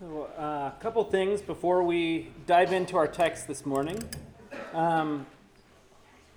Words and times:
So, 0.00 0.30
uh, 0.38 0.72
a 0.74 0.80
couple 0.80 1.04
things 1.04 1.42
before 1.42 1.82
we 1.82 2.30
dive 2.46 2.72
into 2.72 2.96
our 2.96 3.06
text 3.06 3.46
this 3.46 3.66
morning. 3.66 4.02
Um, 4.72 5.26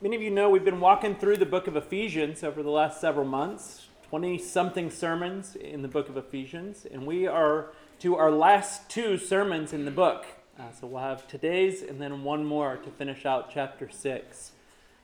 many 0.02 0.18
of 0.18 0.22
you 0.22 0.32
know 0.32 0.50
we've 0.50 0.66
been 0.66 0.82
walking 0.82 1.16
through 1.16 1.38
the 1.38 1.46
book 1.46 1.68
of 1.68 1.78
Ephesians 1.78 2.44
over 2.44 2.62
the 2.62 2.70
last 2.70 3.00
several 3.00 3.26
months, 3.26 3.88
20 4.10 4.38
something 4.38 4.92
sermons 4.92 5.56
in 5.56 5.82
the 5.82 5.88
book 5.88 6.10
of 6.10 6.18
Ephesians, 6.18 6.86
and 6.92 7.08
we 7.08 7.26
are 7.26 7.72
to 8.00 8.18
our 8.18 8.32
last 8.32 8.90
two 8.90 9.18
sermons 9.18 9.72
in 9.72 9.86
the 9.86 9.92
book. 9.92 10.26
Uh, 10.60 10.64
so 10.78 10.86
we'll 10.86 11.02
have 11.02 11.26
today's 11.30 11.84
and 11.84 12.02
then 12.02 12.22
one 12.26 12.44
more 12.44 12.76
to 12.76 12.92
finish 12.92 13.26
out 13.26 13.50
chapter 13.50 13.90
6. 13.90 14.52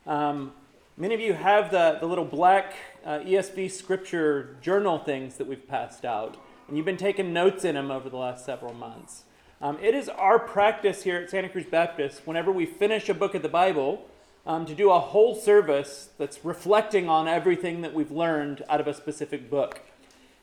Um, 0.06 0.52
many 0.98 1.14
of 1.14 1.20
you 1.20 1.32
have 1.32 1.70
the, 1.70 1.96
the 1.98 2.06
little 2.06 2.26
black 2.26 2.74
uh, 3.06 3.20
ESV 3.20 3.70
scripture 3.70 4.58
journal 4.60 4.98
things 4.98 5.36
that 5.36 5.46
we've 5.46 5.66
passed 5.66 6.04
out 6.04 6.36
and 6.70 6.76
you've 6.76 6.86
been 6.86 6.96
taking 6.96 7.32
notes 7.32 7.64
in 7.64 7.74
them 7.74 7.90
over 7.90 8.08
the 8.08 8.16
last 8.16 8.44
several 8.44 8.72
months. 8.72 9.24
Um, 9.60 9.76
it 9.82 9.92
is 9.92 10.08
our 10.08 10.38
practice 10.38 11.02
here 11.02 11.16
at 11.16 11.28
Santa 11.28 11.48
Cruz 11.48 11.66
Baptist, 11.66 12.22
whenever 12.24 12.52
we 12.52 12.64
finish 12.64 13.08
a 13.08 13.14
book 13.14 13.34
of 13.34 13.42
the 13.42 13.48
Bible, 13.48 14.06
um, 14.46 14.64
to 14.66 14.74
do 14.76 14.88
a 14.92 15.00
whole 15.00 15.34
service 15.34 16.10
that's 16.16 16.44
reflecting 16.44 17.08
on 17.08 17.26
everything 17.26 17.80
that 17.80 17.92
we've 17.92 18.12
learned 18.12 18.62
out 18.68 18.80
of 18.80 18.86
a 18.86 18.94
specific 18.94 19.50
book. 19.50 19.80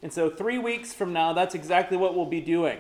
And 0.04 0.12
so, 0.12 0.30
three 0.30 0.58
weeks 0.58 0.94
from 0.94 1.14
now, 1.14 1.32
that's 1.32 1.56
exactly 1.56 1.96
what 1.96 2.14
we'll 2.14 2.26
be 2.26 2.42
doing. 2.42 2.80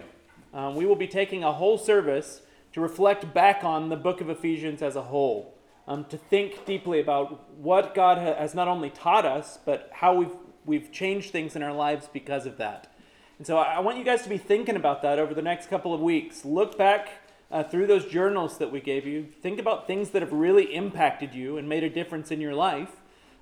Um, 0.53 0.75
we 0.75 0.85
will 0.85 0.97
be 0.97 1.07
taking 1.07 1.45
a 1.45 1.53
whole 1.53 1.77
service 1.77 2.41
to 2.73 2.81
reflect 2.81 3.33
back 3.33 3.63
on 3.63 3.87
the 3.87 3.95
book 3.95 4.19
of 4.19 4.29
Ephesians 4.29 4.81
as 4.81 4.97
a 4.97 5.03
whole, 5.03 5.55
um, 5.87 6.03
to 6.09 6.17
think 6.17 6.65
deeply 6.65 6.99
about 6.99 7.49
what 7.57 7.95
God 7.95 8.17
has 8.17 8.53
not 8.53 8.67
only 8.67 8.89
taught 8.89 9.25
us, 9.25 9.57
but 9.65 9.89
how 9.93 10.15
we've, 10.15 10.35
we've 10.65 10.91
changed 10.91 11.31
things 11.31 11.55
in 11.55 11.63
our 11.63 11.73
lives 11.73 12.09
because 12.11 12.45
of 12.45 12.57
that. 12.57 12.91
And 13.37 13.45
so 13.45 13.57
I 13.57 13.79
want 13.79 13.97
you 13.97 14.03
guys 14.03 14.23
to 14.23 14.29
be 14.29 14.37
thinking 14.37 14.75
about 14.75 15.01
that 15.03 15.19
over 15.19 15.33
the 15.33 15.41
next 15.41 15.69
couple 15.69 15.93
of 15.93 16.01
weeks. 16.01 16.43
Look 16.43 16.77
back 16.77 17.09
uh, 17.51 17.63
through 17.63 17.87
those 17.87 18.05
journals 18.05 18.57
that 18.57 18.71
we 18.71 18.81
gave 18.81 19.05
you. 19.05 19.27
Think 19.41 19.59
about 19.59 19.85
things 19.85 20.09
that 20.09 20.21
have 20.21 20.33
really 20.33 20.75
impacted 20.75 21.35
you 21.35 21.57
and 21.57 21.69
made 21.69 21.83
a 21.83 21.89
difference 21.89 22.31
in 22.31 22.41
your 22.41 22.55
life. 22.55 22.89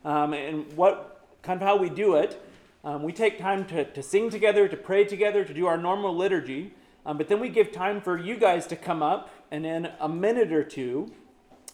Um, 0.04 0.34
and 0.34 0.72
what 0.74 1.16
kind 1.42 1.62
of 1.62 1.68
how 1.68 1.78
we 1.78 1.90
do 1.90 2.16
it. 2.16 2.42
Um, 2.84 3.04
we 3.04 3.14
take 3.14 3.40
time 3.40 3.66
to, 3.68 3.86
to 3.86 4.04
sing 4.04 4.30
together, 4.30 4.68
to 4.68 4.76
pray 4.76 5.06
together, 5.06 5.46
to 5.46 5.54
do 5.54 5.66
our 5.66 5.78
normal 5.78 6.16
liturgy. 6.16 6.74
Um, 7.06 7.18
but 7.18 7.30
then 7.30 7.40
we 7.40 7.50
give 7.50 7.72
time 7.72 8.02
for 8.02 8.18
you 8.18 8.36
guys 8.36 8.68
to 8.68 8.76
come 8.76 9.02
up 9.04 9.30
and 9.52 9.66
in 9.66 9.92
a 10.00 10.10
minute 10.10 10.52
or 10.52 10.64
two, 10.64 11.12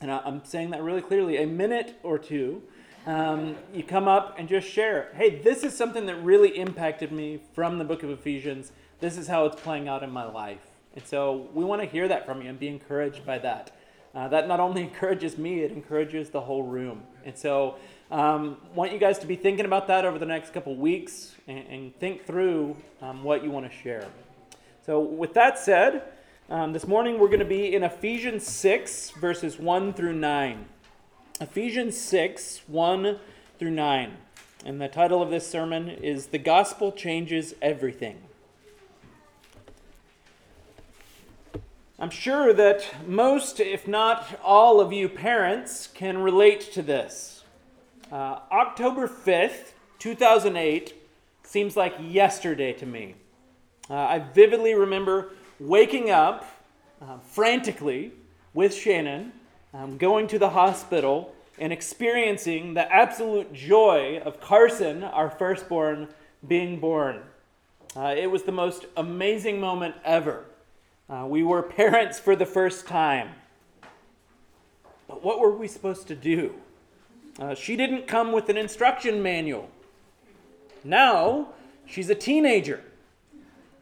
and 0.02 0.12
I'm 0.12 0.44
saying 0.44 0.72
that 0.72 0.84
really 0.84 1.02
clearly, 1.02 1.38
a 1.38 1.48
minute 1.48 1.98
or 2.04 2.20
two, 2.20 2.64
um, 3.06 3.56
you 3.74 3.84
come 3.84 4.08
up 4.08 4.36
and 4.38 4.48
just 4.48 4.68
share. 4.68 5.10
Hey, 5.16 5.42
this 5.42 5.64
is 5.64 5.76
something 5.76 6.06
that 6.06 6.16
really 6.18 6.58
impacted 6.58 7.12
me 7.12 7.40
from 7.54 7.78
the 7.78 7.84
book 7.84 8.04
of 8.04 8.10
Ephesians. 8.10 8.72
This 9.00 9.18
is 9.18 9.28
how 9.28 9.46
it's 9.46 9.60
playing 9.60 9.88
out 9.88 10.04
in 10.04 10.12
my 10.12 10.26
life. 10.26 10.62
And 10.96 11.06
so 11.06 11.50
we 11.54 11.64
want 11.64 11.82
to 11.82 11.88
hear 11.88 12.08
that 12.08 12.26
from 12.26 12.42
you 12.42 12.50
and 12.50 12.60
be 12.60 12.68
encouraged 12.68 13.26
by 13.26 13.40
that. 13.40 13.72
Uh, 14.14 14.28
that 14.28 14.48
not 14.48 14.60
only 14.60 14.82
encourages 14.90 15.38
me, 15.38 15.62
it 15.62 15.72
encourages 15.72 16.30
the 16.30 16.42
whole 16.42 16.64
room. 16.64 17.04
And 17.26 17.38
so 17.38 17.78
um, 18.12 18.58
want 18.76 18.92
you 18.92 19.00
guys 19.00 19.18
to 19.20 19.26
be 19.26 19.36
thinking 19.36 19.66
about 19.66 19.88
that 19.88 20.06
over 20.06 20.20
the 20.20 20.26
next 20.26 20.54
couple 20.54 20.76
weeks 20.76 21.36
and, 21.48 21.66
and 21.70 22.00
think 22.00 22.26
through 22.26 22.76
um, 23.02 23.24
what 23.24 23.44
you 23.44 23.50
want 23.50 23.72
to 23.72 23.76
share. 23.76 24.08
So, 24.86 25.00
with 25.00 25.34
that 25.36 25.60
said, 25.60 26.04
um, 26.50 26.74
this 26.74 26.88
morning 26.88 27.20
we're 27.20 27.28
going 27.28 27.40
to 27.40 27.46
be 27.46 27.74
in 27.74 27.84
Ephesians 27.84 28.46
6, 28.48 29.12
verses 29.12 29.58
1 29.60 29.94
through 29.94 30.14
9. 30.14 30.66
Ephesians 31.42 32.00
6 32.00 32.62
1 32.68 33.18
through 33.58 33.72
9. 33.72 34.18
And 34.64 34.80
the 34.80 34.88
title 34.88 35.24
of 35.24 35.32
this 35.32 35.50
sermon 35.50 35.90
is 35.90 36.28
The 36.28 36.38
Gospel 36.38 36.92
Changes 36.92 37.56
Everything. 37.64 38.22
I'm 41.98 42.12
sure 42.12 42.54
that 42.54 43.08
most, 43.08 43.60
if 43.60 43.88
not 43.88 44.40
all 44.44 44.80
of 44.80 44.94
you 44.94 45.10
parents, 45.10 45.88
can 45.88 46.20
relate 46.20 46.62
to 46.74 46.84
this. 46.84 47.44
Uh, 48.12 48.38
October 48.52 49.08
5th, 49.08 49.72
2008, 49.98 50.94
seems 51.42 51.76
like 51.76 51.96
yesterday 52.00 52.72
to 52.74 52.86
me. 52.86 53.16
Uh, 53.90 53.96
I 53.96 54.20
vividly 54.20 54.76
remember 54.76 55.32
waking 55.60 56.12
up 56.12 56.46
uh, 57.02 57.18
frantically 57.18 58.12
with 58.54 58.76
Shannon 58.76 59.34
um, 59.74 59.98
going 59.98 60.28
to 60.28 60.40
the 60.40 60.50
hospital 60.50 61.34
and 61.60 61.72
experiencing 61.72 62.74
the 62.74 62.92
absolute 62.92 63.54
joy 63.54 64.20
of 64.24 64.42
Carson, 64.42 65.04
our 65.04 65.30
firstborn, 65.30 66.08
being 66.48 66.80
born. 66.80 67.22
Uh, 67.96 68.16
it 68.18 68.32
was 68.32 68.44
the 68.44 68.52
most 68.52 68.86
amazing 68.98 69.60
moment 69.60 69.96
ever. 70.04 70.46
Uh, 71.10 71.26
we 71.28 71.44
were 71.44 71.62
parents 71.62 72.20
for 72.20 72.36
the 72.36 72.46
first 72.46 72.88
time. 72.88 73.30
But 75.08 75.24
what 75.24 75.40
were 75.40 75.52
we 75.52 75.68
supposed 75.68 76.08
to 76.08 76.16
do? 76.16 76.56
Uh, 77.38 77.54
she 77.54 77.76
didn't 77.76 78.08
come 78.08 78.32
with 78.32 78.50
an 78.50 78.58
instruction 78.58 79.22
manual. 79.22 79.70
Now, 80.84 81.50
she's 81.86 82.10
a 82.10 82.16
teenager. 82.16 82.82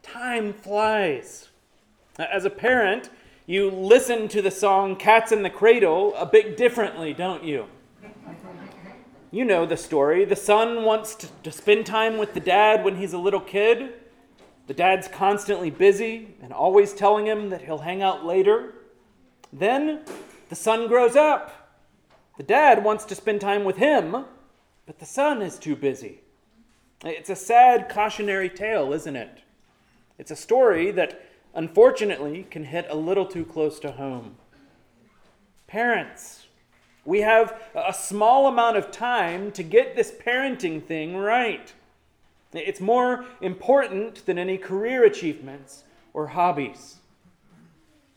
Time 0.02 0.52
flies. 0.52 1.48
As 2.18 2.44
a 2.44 2.50
parent, 2.50 3.10
you 3.50 3.68
listen 3.68 4.28
to 4.28 4.40
the 4.40 4.50
song 4.50 4.94
Cats 4.94 5.32
in 5.32 5.42
the 5.42 5.50
Cradle 5.50 6.14
a 6.14 6.24
bit 6.24 6.56
differently, 6.56 7.12
don't 7.12 7.42
you? 7.42 7.66
You 9.32 9.44
know 9.44 9.66
the 9.66 9.76
story. 9.76 10.24
The 10.24 10.36
son 10.36 10.84
wants 10.84 11.16
to, 11.16 11.26
to, 11.42 11.50
spend 11.50 11.84
time 11.84 12.16
with 12.16 12.32
the 12.32 12.38
dad 12.38 12.84
when 12.84 12.94
he's 12.94 13.12
a 13.12 13.18
little 13.18 13.40
kid. 13.40 13.94
The 14.68 14.74
dad's 14.74 15.08
constantly 15.08 15.68
busy 15.68 16.28
and 16.40 16.52
always 16.52 16.92
telling 16.92 17.26
him 17.26 17.50
that 17.50 17.62
he'll 17.62 17.78
hang 17.78 18.02
out 18.02 18.24
later. 18.24 18.74
Then 19.52 20.04
the 20.48 20.54
son 20.54 20.86
grows 20.86 21.16
up. 21.16 21.72
The 22.36 22.44
dad 22.44 22.84
wants 22.84 23.04
to 23.06 23.16
spend 23.16 23.40
time 23.40 23.64
with 23.64 23.78
him, 23.78 24.26
but 24.86 25.00
the 25.00 25.06
son 25.06 25.42
is 25.42 25.58
too 25.58 25.74
busy. 25.74 26.20
It's 27.04 27.30
a 27.30 27.36
sad 27.36 27.88
cautionary 27.88 28.48
tale, 28.48 28.92
isn't 28.92 29.16
it? 29.16 29.42
It's 30.18 30.30
a 30.30 30.36
story 30.36 30.92
that 30.92 31.29
unfortunately, 31.54 32.46
can 32.50 32.64
hit 32.64 32.86
a 32.88 32.96
little 32.96 33.26
too 33.26 33.44
close 33.44 33.78
to 33.80 33.92
home. 33.92 34.36
Parents, 35.66 36.46
we 37.04 37.20
have 37.20 37.60
a 37.74 37.92
small 37.92 38.46
amount 38.46 38.76
of 38.76 38.90
time 38.90 39.52
to 39.52 39.62
get 39.62 39.96
this 39.96 40.12
parenting 40.12 40.84
thing 40.84 41.16
right. 41.16 41.72
It's 42.52 42.80
more 42.80 43.24
important 43.40 44.26
than 44.26 44.38
any 44.38 44.58
career 44.58 45.04
achievements 45.04 45.84
or 46.12 46.28
hobbies. 46.28 46.96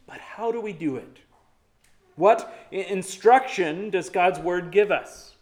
But 0.08 0.20
how 0.20 0.52
do 0.52 0.60
we 0.60 0.74
do 0.74 0.96
it? 0.96 1.20
What 2.16 2.68
instruction 2.72 3.90
does 3.90 4.10
God's 4.10 4.40
Word 4.40 4.72
give 4.72 4.92
us? 4.92 5.36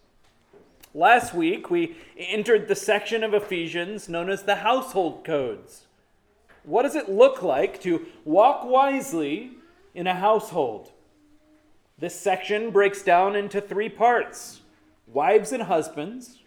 Last 0.93 1.33
week, 1.33 1.69
we 1.69 1.95
entered 2.17 2.67
the 2.67 2.75
section 2.75 3.23
of 3.23 3.33
Ephesians 3.33 4.09
known 4.09 4.29
as 4.29 4.43
the 4.43 4.55
household 4.55 5.23
codes. 5.23 5.87
What 6.63 6.83
does 6.83 6.95
it 6.95 7.09
look 7.09 7.41
like 7.41 7.81
to 7.81 8.05
walk 8.23 8.65
wisely 8.65 9.51
in 9.93 10.07
a 10.07 10.15
household? 10.15 10.91
This 11.97 12.19
section 12.19 12.71
breaks 12.71 13.01
down 13.03 13.35
into 13.35 13.61
three 13.61 13.89
parts 13.89 14.61
wives 15.07 15.51
and 15.51 15.63
husbands, 15.63 16.39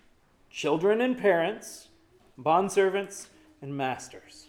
children 0.50 1.00
and 1.00 1.18
parents, 1.18 1.88
bondservants 2.38 3.26
and 3.60 3.76
masters. 3.76 4.48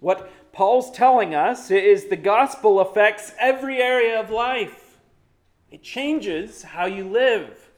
What 0.00 0.30
Paul's 0.52 0.90
telling 0.90 1.34
us 1.34 1.70
is 1.70 2.06
the 2.06 2.16
gospel 2.16 2.78
affects 2.78 3.32
every 3.38 3.80
area 3.80 4.20
of 4.20 4.30
life. 4.30 4.98
It 5.70 5.82
changes 5.82 6.62
how 6.62 6.86
you 6.86 7.04
live. 7.04 7.70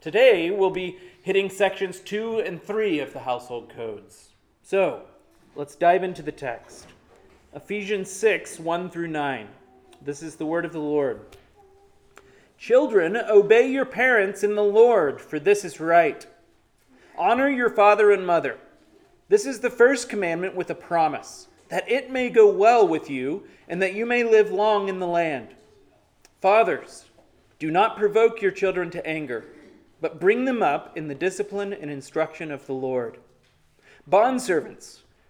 Today, 0.00 0.50
we'll 0.50 0.70
be 0.70 0.98
hitting 1.22 1.48
sections 1.48 2.00
2 2.00 2.40
and 2.40 2.62
3 2.62 3.00
of 3.00 3.12
the 3.12 3.20
household 3.20 3.70
codes. 3.74 4.30
So, 4.62 5.02
Let's 5.58 5.74
dive 5.74 6.04
into 6.04 6.22
the 6.22 6.30
text. 6.30 6.86
Ephesians 7.52 8.08
6 8.12 8.60
1 8.60 8.90
through 8.90 9.08
9. 9.08 9.48
This 10.00 10.22
is 10.22 10.36
the 10.36 10.46
word 10.46 10.64
of 10.64 10.72
the 10.72 10.78
Lord. 10.78 11.36
Children, 12.58 13.16
obey 13.16 13.68
your 13.68 13.84
parents 13.84 14.44
in 14.44 14.54
the 14.54 14.62
Lord, 14.62 15.20
for 15.20 15.40
this 15.40 15.64
is 15.64 15.80
right. 15.80 16.24
Honor 17.16 17.50
your 17.50 17.70
father 17.70 18.12
and 18.12 18.24
mother. 18.24 18.56
This 19.28 19.46
is 19.46 19.58
the 19.58 19.68
first 19.68 20.08
commandment 20.08 20.54
with 20.54 20.70
a 20.70 20.76
promise, 20.76 21.48
that 21.70 21.90
it 21.90 22.08
may 22.08 22.30
go 22.30 22.48
well 22.48 22.86
with 22.86 23.10
you, 23.10 23.42
and 23.66 23.82
that 23.82 23.94
you 23.94 24.06
may 24.06 24.22
live 24.22 24.52
long 24.52 24.88
in 24.88 25.00
the 25.00 25.08
land. 25.08 25.48
Fathers, 26.40 27.06
do 27.58 27.72
not 27.72 27.98
provoke 27.98 28.40
your 28.40 28.52
children 28.52 28.90
to 28.90 29.04
anger, 29.04 29.44
but 30.00 30.20
bring 30.20 30.44
them 30.44 30.62
up 30.62 30.96
in 30.96 31.08
the 31.08 31.16
discipline 31.16 31.72
and 31.72 31.90
instruction 31.90 32.52
of 32.52 32.64
the 32.66 32.74
Lord. 32.74 33.18
Bondservants, 34.08 35.00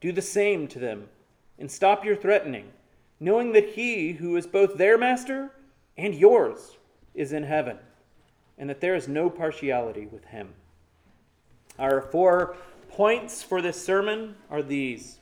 do 0.00 0.12
the 0.12 0.22
same 0.22 0.66
to 0.68 0.78
them, 0.78 1.08
and 1.58 1.70
stop 1.70 2.04
your 2.04 2.16
threatening, 2.16 2.68
knowing 3.18 3.52
that 3.52 3.70
he 3.70 4.12
who 4.12 4.36
is 4.36 4.46
both 4.46 4.76
their 4.76 4.96
master 4.96 5.50
and 5.96 6.14
yours 6.14 6.78
is 7.14 7.32
in 7.32 7.42
heaven, 7.42 7.78
and 8.56 8.68
that 8.70 8.80
there 8.80 8.94
is 8.94 9.08
no 9.08 9.28
partiality 9.28 10.06
with 10.06 10.24
him. 10.26 10.48
Our 11.78 12.00
four 12.00 12.56
points 12.88 13.42
for 13.42 13.62
this 13.62 13.82
sermon 13.82 14.34
are 14.50 14.62
these. 14.62 15.18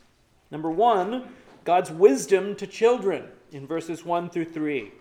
Number 0.50 0.70
one, 0.70 1.28
God's 1.64 1.90
wisdom 1.90 2.56
to 2.56 2.66
children 2.66 3.24
in 3.52 3.66
verses 3.66 4.04
1 4.04 4.30
through 4.30 4.46
3. 4.46 4.92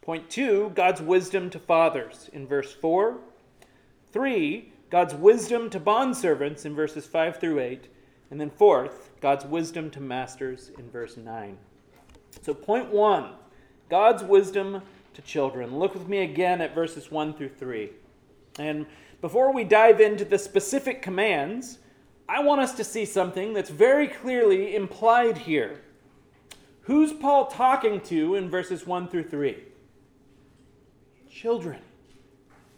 Point 0.00 0.28
two, 0.28 0.72
God's 0.74 1.00
wisdom 1.00 1.50
to 1.50 1.58
fathers 1.58 2.28
in 2.32 2.46
verse 2.46 2.72
4. 2.72 3.18
Three, 4.12 4.72
God's 4.90 5.14
wisdom 5.14 5.70
to 5.70 5.78
bondservants 5.78 6.66
in 6.66 6.74
verses 6.74 7.06
5 7.06 7.38
through 7.38 7.60
8. 7.60 7.88
And 8.32 8.40
then 8.40 8.48
fourth, 8.48 9.10
God's 9.20 9.44
wisdom 9.44 9.90
to 9.90 10.00
masters 10.00 10.70
in 10.78 10.90
verse 10.90 11.18
9. 11.18 11.58
So, 12.40 12.54
point 12.54 12.88
one 12.88 13.34
God's 13.90 14.22
wisdom 14.24 14.80
to 15.12 15.20
children. 15.20 15.78
Look 15.78 15.92
with 15.92 16.08
me 16.08 16.22
again 16.22 16.62
at 16.62 16.74
verses 16.74 17.10
1 17.10 17.34
through 17.34 17.50
3. 17.50 17.90
And 18.58 18.86
before 19.20 19.52
we 19.52 19.64
dive 19.64 20.00
into 20.00 20.24
the 20.24 20.38
specific 20.38 21.02
commands, 21.02 21.76
I 22.26 22.42
want 22.42 22.62
us 22.62 22.72
to 22.76 22.84
see 22.84 23.04
something 23.04 23.52
that's 23.52 23.68
very 23.68 24.08
clearly 24.08 24.74
implied 24.74 25.36
here. 25.36 25.82
Who's 26.84 27.12
Paul 27.12 27.48
talking 27.48 28.00
to 28.00 28.34
in 28.34 28.48
verses 28.48 28.86
1 28.86 29.08
through 29.08 29.28
3? 29.28 29.62
Children. 31.30 31.80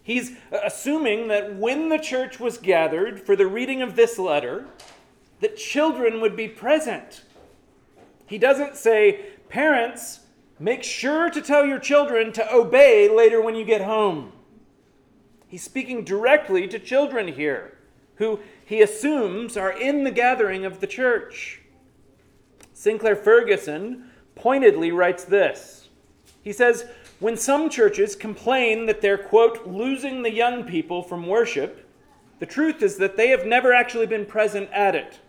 He's 0.02 0.32
assuming 0.50 1.28
that 1.28 1.54
when 1.54 1.90
the 1.90 1.98
church 1.98 2.40
was 2.40 2.58
gathered 2.58 3.20
for 3.20 3.36
the 3.36 3.46
reading 3.46 3.82
of 3.82 3.94
this 3.94 4.18
letter, 4.18 4.66
that 5.44 5.58
children 5.58 6.22
would 6.22 6.34
be 6.34 6.48
present. 6.48 7.20
He 8.24 8.38
doesn't 8.38 8.76
say, 8.76 9.26
Parents, 9.50 10.20
make 10.58 10.82
sure 10.82 11.28
to 11.28 11.42
tell 11.42 11.66
your 11.66 11.78
children 11.78 12.32
to 12.32 12.50
obey 12.50 13.10
later 13.14 13.42
when 13.42 13.54
you 13.54 13.66
get 13.66 13.82
home. 13.82 14.32
He's 15.46 15.62
speaking 15.62 16.02
directly 16.02 16.66
to 16.68 16.78
children 16.78 17.28
here, 17.28 17.76
who 18.14 18.40
he 18.64 18.80
assumes 18.80 19.58
are 19.58 19.70
in 19.70 20.04
the 20.04 20.10
gathering 20.10 20.64
of 20.64 20.80
the 20.80 20.86
church. 20.86 21.60
Sinclair 22.72 23.14
Ferguson 23.14 24.08
pointedly 24.34 24.92
writes 24.92 25.24
this. 25.24 25.90
He 26.40 26.54
says, 26.54 26.86
When 27.20 27.36
some 27.36 27.68
churches 27.68 28.16
complain 28.16 28.86
that 28.86 29.02
they're, 29.02 29.18
quote, 29.18 29.66
losing 29.66 30.22
the 30.22 30.32
young 30.32 30.64
people 30.64 31.02
from 31.02 31.26
worship, 31.26 31.86
the 32.38 32.46
truth 32.46 32.82
is 32.82 32.96
that 32.96 33.18
they 33.18 33.28
have 33.28 33.44
never 33.44 33.74
actually 33.74 34.06
been 34.06 34.24
present 34.24 34.70
at 34.72 34.94
it. 34.94 35.20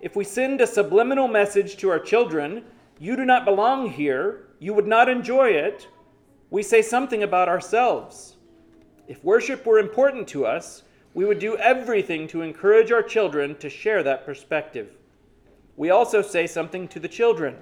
If 0.00 0.16
we 0.16 0.24
send 0.24 0.60
a 0.60 0.66
subliminal 0.66 1.28
message 1.28 1.76
to 1.78 1.90
our 1.90 1.98
children, 1.98 2.64
you 2.98 3.16
do 3.16 3.24
not 3.24 3.44
belong 3.44 3.90
here, 3.90 4.46
you 4.58 4.72
would 4.72 4.86
not 4.86 5.08
enjoy 5.10 5.50
it, 5.50 5.88
we 6.50 6.62
say 6.62 6.80
something 6.80 7.22
about 7.22 7.48
ourselves. 7.48 8.36
If 9.06 9.22
worship 9.22 9.66
were 9.66 9.78
important 9.78 10.26
to 10.28 10.46
us, 10.46 10.84
we 11.12 11.24
would 11.24 11.38
do 11.38 11.56
everything 11.56 12.26
to 12.28 12.42
encourage 12.42 12.92
our 12.92 13.02
children 13.02 13.56
to 13.58 13.68
share 13.68 14.02
that 14.02 14.24
perspective. 14.24 14.90
We 15.76 15.90
also 15.90 16.22
say 16.22 16.46
something 16.46 16.88
to 16.88 17.00
the 17.00 17.08
children. 17.08 17.56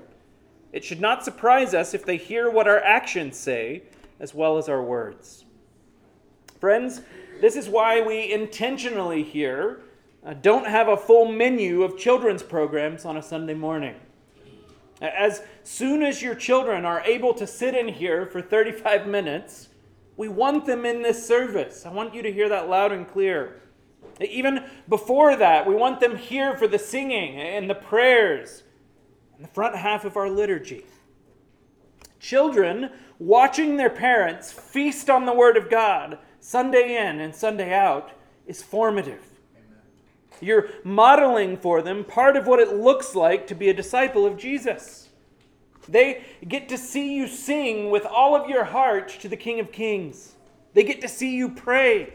It 0.73 0.85
should 0.85 1.01
not 1.01 1.25
surprise 1.25 1.75
us 1.75 1.93
if 1.93 2.05
they 2.05 2.17
hear 2.17 2.51
what 2.51 2.69
our 2.69 2.81
actions 2.81 3.37
say 3.37 3.83
as 4.21 4.35
well 4.35 4.59
as 4.59 4.69
our 4.69 4.83
words. 4.83 5.45
Friends, 6.61 7.01
this 7.41 7.57
is 7.57 7.69
why 7.69 8.01
we 8.01 8.33
intentionally 8.33 9.23
uh, 9.23 9.75
don't 10.35 10.67
have 10.67 10.89
a 10.89 10.97
full 10.97 11.31
menu 11.31 11.83
of 11.83 11.97
children's 11.97 12.43
programs 12.43 13.05
on 13.05 13.17
a 13.17 13.23
Sunday 13.23 13.55
morning. 13.55 13.95
As 15.01 15.43
soon 15.63 16.03
as 16.03 16.23
your 16.23 16.35
children 16.35 16.85
are 16.85 17.01
able 17.03 17.33
to 17.35 17.47
sit 17.47 17.75
in 17.75 17.89
here 17.89 18.27
for 18.27 18.43
35 18.43 19.07
minutes, 19.07 19.69
we 20.17 20.29
want 20.29 20.67
them 20.67 20.85
in 20.85 21.03
this 21.03 21.25
service. 21.27 21.87
I 21.87 21.93
want 21.93 22.15
you 22.15 22.23
to 22.23 22.33
hear 22.33 22.49
that 22.49 22.69
loud 22.69 22.91
and 22.91 23.07
clear. 23.07 23.63
Even 24.21 24.65
before 24.89 25.37
that, 25.37 25.67
we 25.67 25.75
want 25.75 26.01
them 26.01 26.17
here 26.17 26.57
for 26.57 26.67
the 26.67 26.79
singing 26.79 27.37
and 27.37 27.71
the 27.71 27.75
prayers 27.75 28.65
and 29.37 29.45
the 29.45 29.51
front 29.53 29.77
half 29.77 30.05
of 30.05 30.17
our 30.17 30.29
liturgy. 30.29 30.85
Children 32.19 32.91
watching 33.21 33.77
their 33.77 33.91
parents 33.91 34.51
feast 34.51 35.09
on 35.09 35.25
the 35.25 35.33
Word 35.33 35.57
of 35.57 35.71
God 35.71 36.19
Sunday 36.41 36.97
in 36.97 37.21
and 37.21 37.35
Sunday 37.35 37.73
out 37.73 38.11
is 38.47 38.63
formative. 38.63 39.28
You're 40.41 40.69
modeling 40.85 41.57
for 41.57 41.83
them 41.83 42.05
part 42.05 42.37
of 42.37 42.47
what 42.47 42.61
it 42.61 42.75
looks 42.75 43.15
like 43.15 43.47
to 43.49 43.55
be 43.55 43.69
a 43.69 43.75
disciple 43.75 44.27
of 44.27 44.37
Jesus. 44.37 45.09
They 45.89 46.25
get 46.47 46.69
to 46.69 46.79
see 46.79 47.15
you 47.15 47.27
sing 47.27 47.91
with 47.91 48.05
all 48.05 48.37
of 48.37 48.49
your 48.49 48.65
heart 48.65 49.09
to 49.21 49.29
the 49.29 49.37
King 49.37 49.59
of 49.59 49.73
Kings. 49.73 50.35
They 50.75 50.85
get 50.85 51.01
to 51.01 51.09
see 51.09 51.35
you 51.35 51.49
pray. 51.49 52.15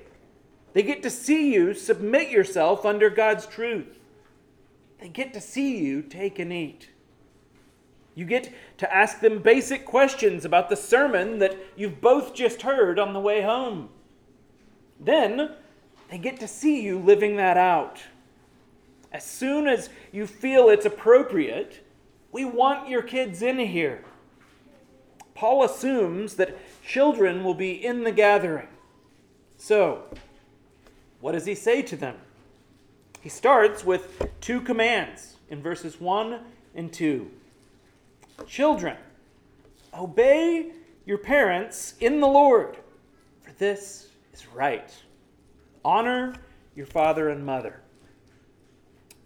They 0.73 0.83
get 0.83 1.03
to 1.03 1.09
see 1.09 1.53
you 1.53 1.73
submit 1.73 2.29
yourself 2.29 2.85
under 2.85 3.09
God's 3.09 3.45
truth. 3.45 3.99
They 4.99 5.09
get 5.09 5.33
to 5.33 5.41
see 5.41 5.77
you 5.77 6.01
take 6.01 6.39
and 6.39 6.53
eat. 6.53 6.89
You 8.15 8.25
get 8.25 8.53
to 8.77 8.95
ask 8.95 9.19
them 9.19 9.41
basic 9.41 9.85
questions 9.85 10.45
about 10.45 10.69
the 10.69 10.75
sermon 10.75 11.39
that 11.39 11.57
you've 11.75 11.99
both 11.99 12.33
just 12.33 12.61
heard 12.61 12.99
on 12.99 13.13
the 13.13 13.19
way 13.19 13.41
home. 13.41 13.89
Then 14.99 15.55
they 16.09 16.19
get 16.19 16.39
to 16.41 16.47
see 16.47 16.83
you 16.83 16.99
living 16.99 17.37
that 17.37 17.57
out. 17.57 18.03
As 19.13 19.23
soon 19.23 19.67
as 19.67 19.89
you 20.11 20.25
feel 20.25 20.69
it's 20.69 20.85
appropriate, 20.85 21.85
we 22.31 22.43
want 22.45 22.89
your 22.89 23.03
kids 23.03 23.43
in 23.43 23.59
here. 23.59 24.03
Paul 25.35 25.63
assumes 25.63 26.35
that 26.35 26.57
children 26.83 27.43
will 27.43 27.53
be 27.53 27.73
in 27.73 28.03
the 28.03 28.11
gathering. 28.11 28.67
So, 29.57 30.03
what 31.21 31.33
does 31.33 31.45
he 31.45 31.53
say 31.53 31.83
to 31.83 31.95
them? 31.95 32.15
He 33.21 33.29
starts 33.29 33.85
with 33.85 34.27
two 34.41 34.59
commands 34.59 35.37
in 35.49 35.61
verses 35.61 36.01
1 36.01 36.39
and 36.75 36.91
2. 36.91 37.29
Children, 38.47 38.97
obey 39.93 40.71
your 41.05 41.19
parents 41.19 41.93
in 41.99 42.19
the 42.19 42.27
Lord, 42.27 42.77
for 43.43 43.51
this 43.53 44.07
is 44.33 44.47
right. 44.47 44.91
Honor 45.85 46.33
your 46.75 46.87
father 46.87 47.29
and 47.29 47.45
mother. 47.45 47.82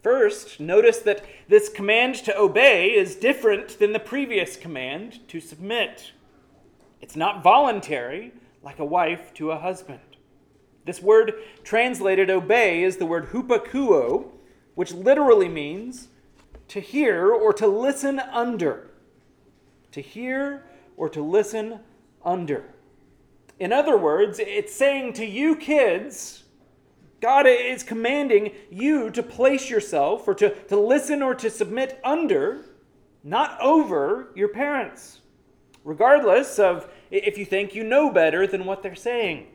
First, 0.04 0.60
notice 0.60 1.00
that 1.00 1.26
this 1.48 1.70
command 1.70 2.16
to 2.26 2.38
obey 2.38 2.90
is 2.90 3.16
different 3.16 3.80
than 3.80 3.94
the 3.94 4.00
previous 4.00 4.56
command 4.56 5.28
to 5.30 5.40
submit. 5.40 6.12
It's 7.02 7.16
not 7.16 7.44
voluntary, 7.44 8.34
like 8.64 8.80
a 8.80 8.86
wife 8.86 9.34
to 9.36 9.52
a 9.52 9.60
husband. 9.60 10.00
This 10.86 11.02
word 11.02 11.34
translated 11.64 12.30
obey 12.30 12.84
is 12.84 12.98
the 12.98 13.06
word 13.06 13.30
hupakuo, 13.30 14.30
which 14.76 14.94
literally 14.94 15.50
means 15.50 16.08
to 16.70 16.80
hear 16.80 17.32
or 17.32 17.52
to 17.54 17.68
listen 17.68 18.20
under. 18.20 18.92
To 19.92 20.02
hear 20.02 20.64
or 20.96 21.10
to 21.10 21.22
listen 21.22 21.80
under. 22.24 22.64
In 23.60 23.74
other 23.74 23.98
words, 23.98 24.40
it's 24.40 24.74
saying 24.74 25.14
to 25.14 25.26
you 25.26 25.56
kids, 25.56 26.44
God 27.20 27.48
is 27.48 27.84
commanding 27.84 28.52
you 28.70 29.10
to 29.12 29.24
place 29.24 29.70
yourself 29.70 30.28
or 30.28 30.36
to, 30.36 30.54
to 30.66 30.80
listen 30.80 31.24
or 31.24 31.34
to 31.36 31.50
submit 31.50 32.00
under, 32.04 32.66
not 33.24 33.60
over, 33.60 34.32
your 34.36 34.50
parents, 34.50 35.22
regardless 35.84 36.60
of 36.60 36.90
if 37.10 37.38
you 37.38 37.46
think 37.46 37.74
you 37.74 37.84
know 37.84 38.12
better 38.12 38.46
than 38.46 38.66
what 38.66 38.84
they're 38.84 38.96
saying. 38.96 39.48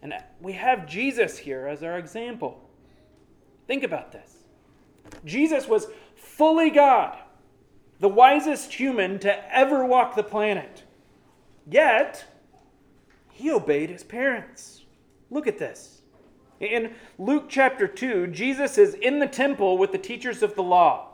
And 0.00 0.14
we 0.40 0.54
have 0.54 0.88
Jesus 0.88 1.38
here 1.38 1.66
as 1.66 1.82
our 1.82 1.98
example. 1.98 2.68
Think 3.66 3.84
about 3.84 4.12
this 4.12 4.38
Jesus 5.24 5.68
was 5.68 5.86
fully 6.14 6.70
God, 6.70 7.18
the 8.00 8.08
wisest 8.08 8.72
human 8.72 9.18
to 9.20 9.56
ever 9.56 9.84
walk 9.84 10.16
the 10.16 10.22
planet. 10.22 10.84
Yet, 11.70 12.24
he 13.30 13.50
obeyed 13.50 13.90
his 13.90 14.02
parents. 14.02 14.84
Look 15.30 15.46
at 15.46 15.58
this. 15.58 16.01
In 16.62 16.94
Luke 17.18 17.46
chapter 17.48 17.88
2, 17.88 18.28
Jesus 18.28 18.78
is 18.78 18.94
in 18.94 19.18
the 19.18 19.26
temple 19.26 19.76
with 19.76 19.90
the 19.90 19.98
teachers 19.98 20.44
of 20.44 20.54
the 20.54 20.62
law. 20.62 21.08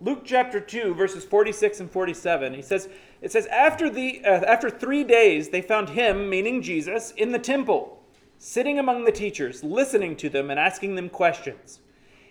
Luke 0.00 0.22
chapter 0.24 0.58
2, 0.58 0.94
verses 0.94 1.24
46 1.24 1.78
and 1.80 1.90
47, 1.90 2.54
he 2.54 2.62
says, 2.62 2.88
it 3.22 3.30
says, 3.30 3.46
after, 3.46 3.88
the, 3.88 4.20
uh, 4.24 4.44
after 4.44 4.68
three 4.68 5.04
days, 5.04 5.50
they 5.50 5.62
found 5.62 5.90
him, 5.90 6.28
meaning 6.28 6.60
Jesus, 6.60 7.12
in 7.16 7.30
the 7.30 7.38
temple, 7.38 8.02
sitting 8.38 8.80
among 8.80 9.04
the 9.04 9.12
teachers, 9.12 9.62
listening 9.62 10.16
to 10.16 10.28
them 10.28 10.50
and 10.50 10.58
asking 10.58 10.96
them 10.96 11.08
questions. 11.08 11.78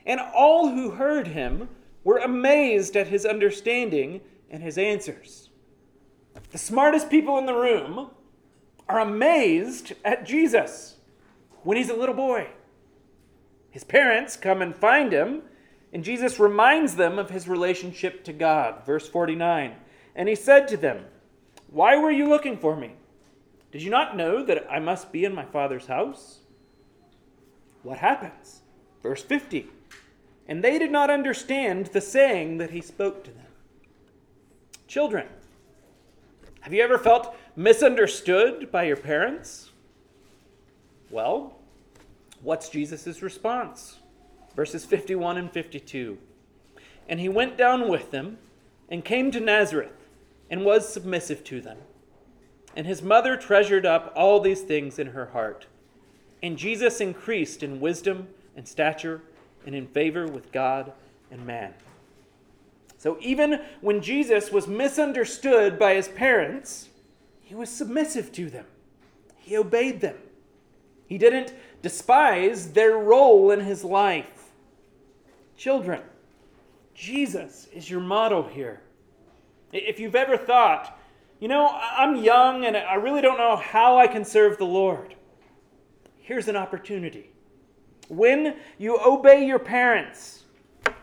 And 0.06 0.20
all 0.20 0.70
who 0.70 0.92
heard 0.92 1.28
him 1.28 1.70
were 2.04 2.18
amazed 2.18 2.98
at 2.98 3.08
his 3.08 3.26
understanding 3.26 4.20
and 4.50 4.62
his 4.62 4.78
answers. 4.78 5.50
The 6.52 6.58
smartest 6.58 7.10
people 7.10 7.38
in 7.38 7.46
the 7.46 7.54
room 7.54 8.10
are 8.90 9.00
amazed 9.00 9.94
at 10.04 10.26
Jesus 10.26 10.98
when 11.64 11.78
he's 11.78 11.90
a 11.90 11.96
little 11.96 12.16
boy. 12.16 12.48
His 13.70 13.84
parents 13.84 14.36
come 14.36 14.62
and 14.62 14.76
find 14.76 15.12
him, 15.12 15.44
and 15.94 16.04
Jesus 16.04 16.40
reminds 16.40 16.96
them 16.96 17.20
of 17.20 17.30
his 17.30 17.48
relationship 17.48 18.24
to 18.26 18.34
God. 18.34 18.86
Verse 18.86 19.08
49 19.08 19.76
And 20.16 20.30
he 20.30 20.36
said 20.36 20.68
to 20.70 20.78
them, 20.78 21.06
Why 21.70 21.98
were 21.98 22.12
you 22.12 22.28
looking 22.28 22.58
for 22.58 22.76
me? 22.76 22.94
Did 23.72 23.84
you 23.84 23.92
not 23.92 24.18
know 24.18 24.44
that 24.44 24.66
I 24.70 24.80
must 24.80 25.12
be 25.12 25.26
in 25.26 25.36
my 25.36 25.46
Father's 25.46 25.86
house? 25.86 26.40
What 27.84 28.00
happens? 28.00 28.62
Verse 29.04 29.24
50 29.24 29.68
And 30.48 30.64
they 30.64 30.80
did 30.80 30.92
not 30.92 31.10
understand 31.10 31.88
the 31.88 32.02
saying 32.02 32.58
that 32.58 32.72
he 32.72 32.82
spoke 32.82 33.24
to 33.24 33.32
them. 33.32 33.46
Children, 34.88 35.28
have 36.62 36.74
you 36.74 36.82
ever 36.82 36.98
felt 36.98 37.36
misunderstood 37.56 38.72
by 38.72 38.84
your 38.84 38.98
parents? 38.98 39.69
Well, 41.10 41.56
what's 42.42 42.70
Jesus' 42.70 43.22
response? 43.22 43.98
Verses 44.56 44.86
51 44.86 45.38
and 45.38 45.52
52. 45.52 46.18
And 47.08 47.20
he 47.20 47.30
went 47.30 47.58
down 47.58 47.90
with 47.90 48.12
them 48.12 48.38
and 48.90 49.04
came 49.04 49.32
to 49.32 49.40
Nazareth 49.40 49.94
and 50.50 50.66
was 50.66 50.92
submissive 50.92 51.44
to 51.46 51.62
them. 51.62 51.78
And 52.76 52.86
his 52.86 53.02
mother 53.02 53.36
treasured 53.36 53.86
up 53.86 54.14
all 54.16 54.40
these 54.40 54.62
things 54.62 55.00
in 55.00 55.08
her 55.08 55.28
heart. 55.28 55.66
And 56.42 56.58
Jesus 56.58 57.02
increased 57.02 57.64
in 57.64 57.80
wisdom 57.80 58.28
and 58.56 58.68
stature 58.68 59.22
and 59.66 59.76
in 59.76 59.88
favor 59.88 60.28
with 60.28 60.52
God 60.52 60.94
and 61.32 61.46
man. 61.46 61.74
So 62.98 63.18
even 63.22 63.62
when 63.82 64.02
Jesus 64.02 64.52
was 64.52 64.68
misunderstood 64.68 65.80
by 65.80 65.96
his 65.96 66.08
parents, 66.08 66.90
he 67.42 67.56
was 67.56 67.70
submissive 67.70 68.32
to 68.34 68.50
them. 68.50 68.66
He 69.38 69.58
obeyed 69.58 70.02
them. 70.02 70.16
He 71.10 71.18
didn't 71.18 71.54
despise 71.82 72.74
their 72.74 72.96
role 72.96 73.50
in 73.50 73.62
his 73.62 73.84
life. 73.84 74.52
Children, 75.58 76.04
Jesus 76.94 77.68
is 77.74 77.90
your 77.90 78.00
model 78.00 78.44
here. 78.44 78.82
If 79.74 80.00
you've 80.00 80.16
ever 80.16 80.38
thought, 80.38 81.00
you 81.40 81.48
know, 81.48 81.68
I'm 81.68 82.16
young 82.16 82.64
and 82.64 82.78
I 82.78 82.94
really 82.94 83.22
don't 83.22 83.40
know 83.40 83.56
how 83.56 83.98
I 83.98 84.06
can 84.06 84.24
serve 84.24 84.60
the 84.60 84.66
Lord. 84.66 85.16
Here's 86.20 86.48
an 86.48 86.56
opportunity. 86.56 87.32
When 88.08 88.58
you 88.78 89.00
obey 89.04 89.48
your 89.48 89.60
parents, 89.60 90.44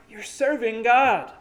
you're 0.09 0.23
serving 0.23 0.85
God. 0.85 1.33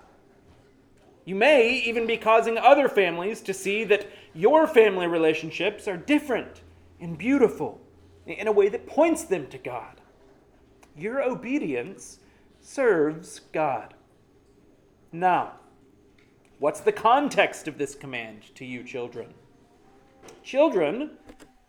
You 1.23 1.35
may 1.35 1.71
even 1.71 2.07
be 2.07 2.17
causing 2.17 2.57
other 2.57 2.89
families 2.89 3.41
to 3.41 3.53
see 3.53 3.83
that 3.83 4.09
your 4.33 4.65
family 4.65 5.05
relationships 5.05 5.87
are 5.87 5.97
different 5.97 6.61
and 6.99 7.15
beautiful 7.15 7.84
in 8.25 8.47
a 8.47 8.51
way 8.51 8.69
that 8.69 8.87
points 8.87 9.23
them 9.23 9.47
to 9.47 9.57
God. 9.57 10.01
Your 10.95 11.21
obedience 11.21 12.19
serves 12.59 13.41
God. 13.51 13.93
Now, 15.11 15.53
What's 16.57 16.79
the 16.79 16.93
context 16.93 17.67
of 17.67 17.77
this 17.77 17.95
command 17.95 18.55
to 18.55 18.63
you, 18.63 18.83
children? 18.83 19.33
Children, 20.41 21.11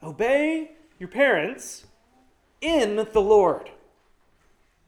obey 0.01 0.71
your 1.01 1.09
parents 1.09 1.87
in 2.61 3.07
the 3.13 3.21
Lord. 3.21 3.71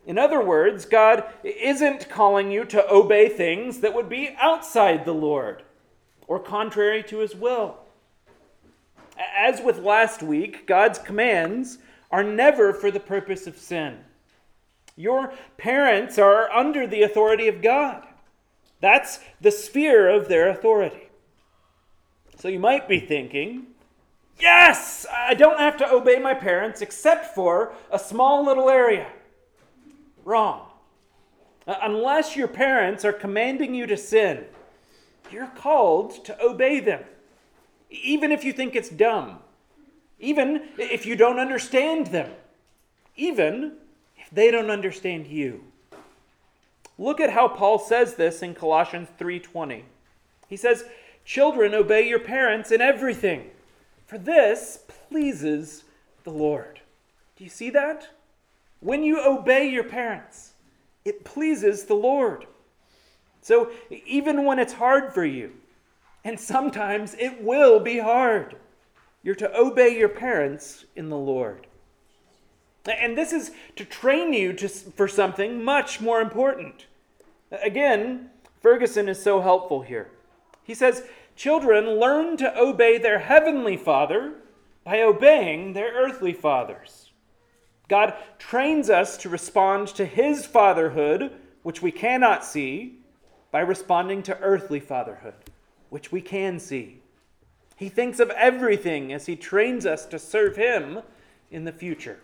In 0.06 0.16
other 0.16 0.40
words, 0.40 0.84
God 0.84 1.24
isn't 1.42 2.08
calling 2.08 2.52
you 2.52 2.64
to 2.66 2.90
obey 2.90 3.28
things 3.28 3.80
that 3.80 3.92
would 3.92 4.08
be 4.08 4.36
outside 4.40 5.04
the 5.04 5.12
Lord 5.12 5.64
or 6.28 6.38
contrary 6.38 7.02
to 7.02 7.18
his 7.18 7.34
will. 7.34 7.78
As 9.36 9.60
with 9.60 9.78
last 9.78 10.22
week, 10.22 10.66
God's 10.66 10.98
commands 10.98 11.78
are 12.10 12.22
never 12.22 12.72
for 12.72 12.90
the 12.90 13.00
purpose 13.00 13.46
of 13.46 13.58
sin. 13.58 13.98
Your 14.96 15.32
parents 15.56 16.18
are 16.18 16.50
under 16.50 16.86
the 16.86 17.02
authority 17.02 17.48
of 17.48 17.62
God. 17.62 18.06
That's 18.80 19.20
the 19.40 19.50
sphere 19.50 20.08
of 20.08 20.28
their 20.28 20.48
authority. 20.48 21.08
So 22.36 22.48
you 22.48 22.58
might 22.58 22.88
be 22.88 23.00
thinking, 23.00 23.66
yes, 24.40 25.06
I 25.12 25.34
don't 25.34 25.58
have 25.58 25.76
to 25.78 25.90
obey 25.90 26.18
my 26.18 26.34
parents 26.34 26.82
except 26.82 27.34
for 27.34 27.72
a 27.90 27.98
small 27.98 28.44
little 28.44 28.68
area. 28.68 29.08
Wrong. 30.24 30.68
Uh, 31.66 31.74
unless 31.82 32.36
your 32.36 32.48
parents 32.48 33.04
are 33.04 33.12
commanding 33.12 33.74
you 33.74 33.86
to 33.86 33.96
sin, 33.96 34.44
you're 35.30 35.48
called 35.48 36.24
to 36.24 36.42
obey 36.42 36.80
them, 36.80 37.04
even 37.90 38.32
if 38.32 38.44
you 38.44 38.52
think 38.52 38.74
it's 38.74 38.88
dumb, 38.88 39.38
even 40.18 40.68
if 40.78 41.06
you 41.06 41.16
don't 41.16 41.38
understand 41.38 42.08
them, 42.08 42.30
even 43.16 43.76
if 44.16 44.28
they 44.30 44.50
don't 44.50 44.70
understand 44.70 45.26
you. 45.26 45.64
Look 46.98 47.20
at 47.20 47.30
how 47.30 47.48
Paul 47.48 47.78
says 47.78 48.14
this 48.14 48.42
in 48.42 48.54
Colossians 48.54 49.08
3:20. 49.18 49.84
He 50.48 50.56
says, 50.56 50.84
"Children, 51.24 51.74
obey 51.74 52.08
your 52.08 52.18
parents 52.18 52.72
in 52.72 52.80
everything, 52.80 53.50
for 54.06 54.18
this 54.18 54.78
pleases 54.88 55.84
the 56.24 56.32
Lord." 56.32 56.80
Do 57.36 57.44
you 57.44 57.50
see 57.50 57.70
that? 57.70 58.08
When 58.80 59.02
you 59.02 59.20
obey 59.20 59.68
your 59.68 59.84
parents, 59.84 60.52
it 61.04 61.24
pleases 61.24 61.84
the 61.84 61.94
Lord. 61.94 62.46
So 63.40 63.70
even 63.90 64.44
when 64.44 64.58
it's 64.58 64.74
hard 64.74 65.14
for 65.14 65.24
you, 65.24 65.52
and 66.24 66.38
sometimes 66.38 67.14
it 67.18 67.42
will 67.42 67.80
be 67.80 67.98
hard, 67.98 68.56
you're 69.22 69.34
to 69.36 69.56
obey 69.56 69.96
your 69.96 70.08
parents 70.08 70.84
in 70.96 71.08
the 71.08 71.16
Lord. 71.16 71.66
And 72.86 73.16
this 73.16 73.32
is 73.32 73.50
to 73.76 73.84
train 73.84 74.32
you 74.32 74.52
to, 74.54 74.68
for 74.68 75.08
something 75.08 75.62
much 75.62 76.00
more 76.00 76.20
important. 76.20 76.86
Again, 77.50 78.30
Ferguson 78.60 79.08
is 79.08 79.22
so 79.22 79.40
helpful 79.40 79.82
here. 79.82 80.10
He 80.64 80.74
says, 80.74 81.04
Children 81.36 82.00
learn 82.00 82.36
to 82.38 82.58
obey 82.58 82.98
their 82.98 83.20
heavenly 83.20 83.76
Father 83.76 84.34
by 84.84 85.02
obeying 85.02 85.72
their 85.72 85.92
earthly 85.92 86.32
fathers. 86.32 87.12
God 87.88 88.14
trains 88.38 88.90
us 88.90 89.16
to 89.18 89.28
respond 89.28 89.88
to 89.88 90.04
His 90.04 90.44
fatherhood, 90.44 91.32
which 91.62 91.80
we 91.80 91.92
cannot 91.92 92.44
see, 92.44 92.98
by 93.50 93.60
responding 93.60 94.22
to 94.24 94.38
earthly 94.40 94.80
fatherhood, 94.80 95.34
which 95.90 96.12
we 96.12 96.20
can 96.20 96.58
see. 96.58 97.00
He 97.76 97.88
thinks 97.88 98.20
of 98.20 98.30
everything 98.30 99.12
as 99.12 99.26
He 99.26 99.36
trains 99.36 99.86
us 99.86 100.06
to 100.06 100.18
serve 100.18 100.56
Him 100.56 101.00
in 101.50 101.64
the 101.64 101.72
future. 101.72 102.18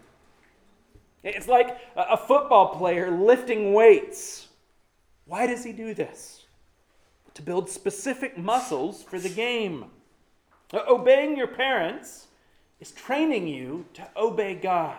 It's 1.25 1.49
like 1.49 1.79
a 1.97 2.19
football 2.19 2.77
player 2.77 3.11
lifting 3.11 3.73
weights. 3.73 4.49
Why 5.25 5.47
does 5.47 5.65
he 5.65 5.73
do 5.73 5.95
this? 5.95 6.45
To 7.33 7.43
build 7.43 7.71
specific 7.71 8.37
muscles 8.37 9.03
for 9.03 9.19
the 9.19 9.31
game. 9.31 9.87
Uh, 10.73 10.81
obeying 10.87 11.37
your 11.37 11.47
parents 11.47 12.27
is 12.79 12.91
training 12.91 13.49
you 13.49 13.87
to 13.95 14.07
obey 14.17 14.55
God. 14.55 14.99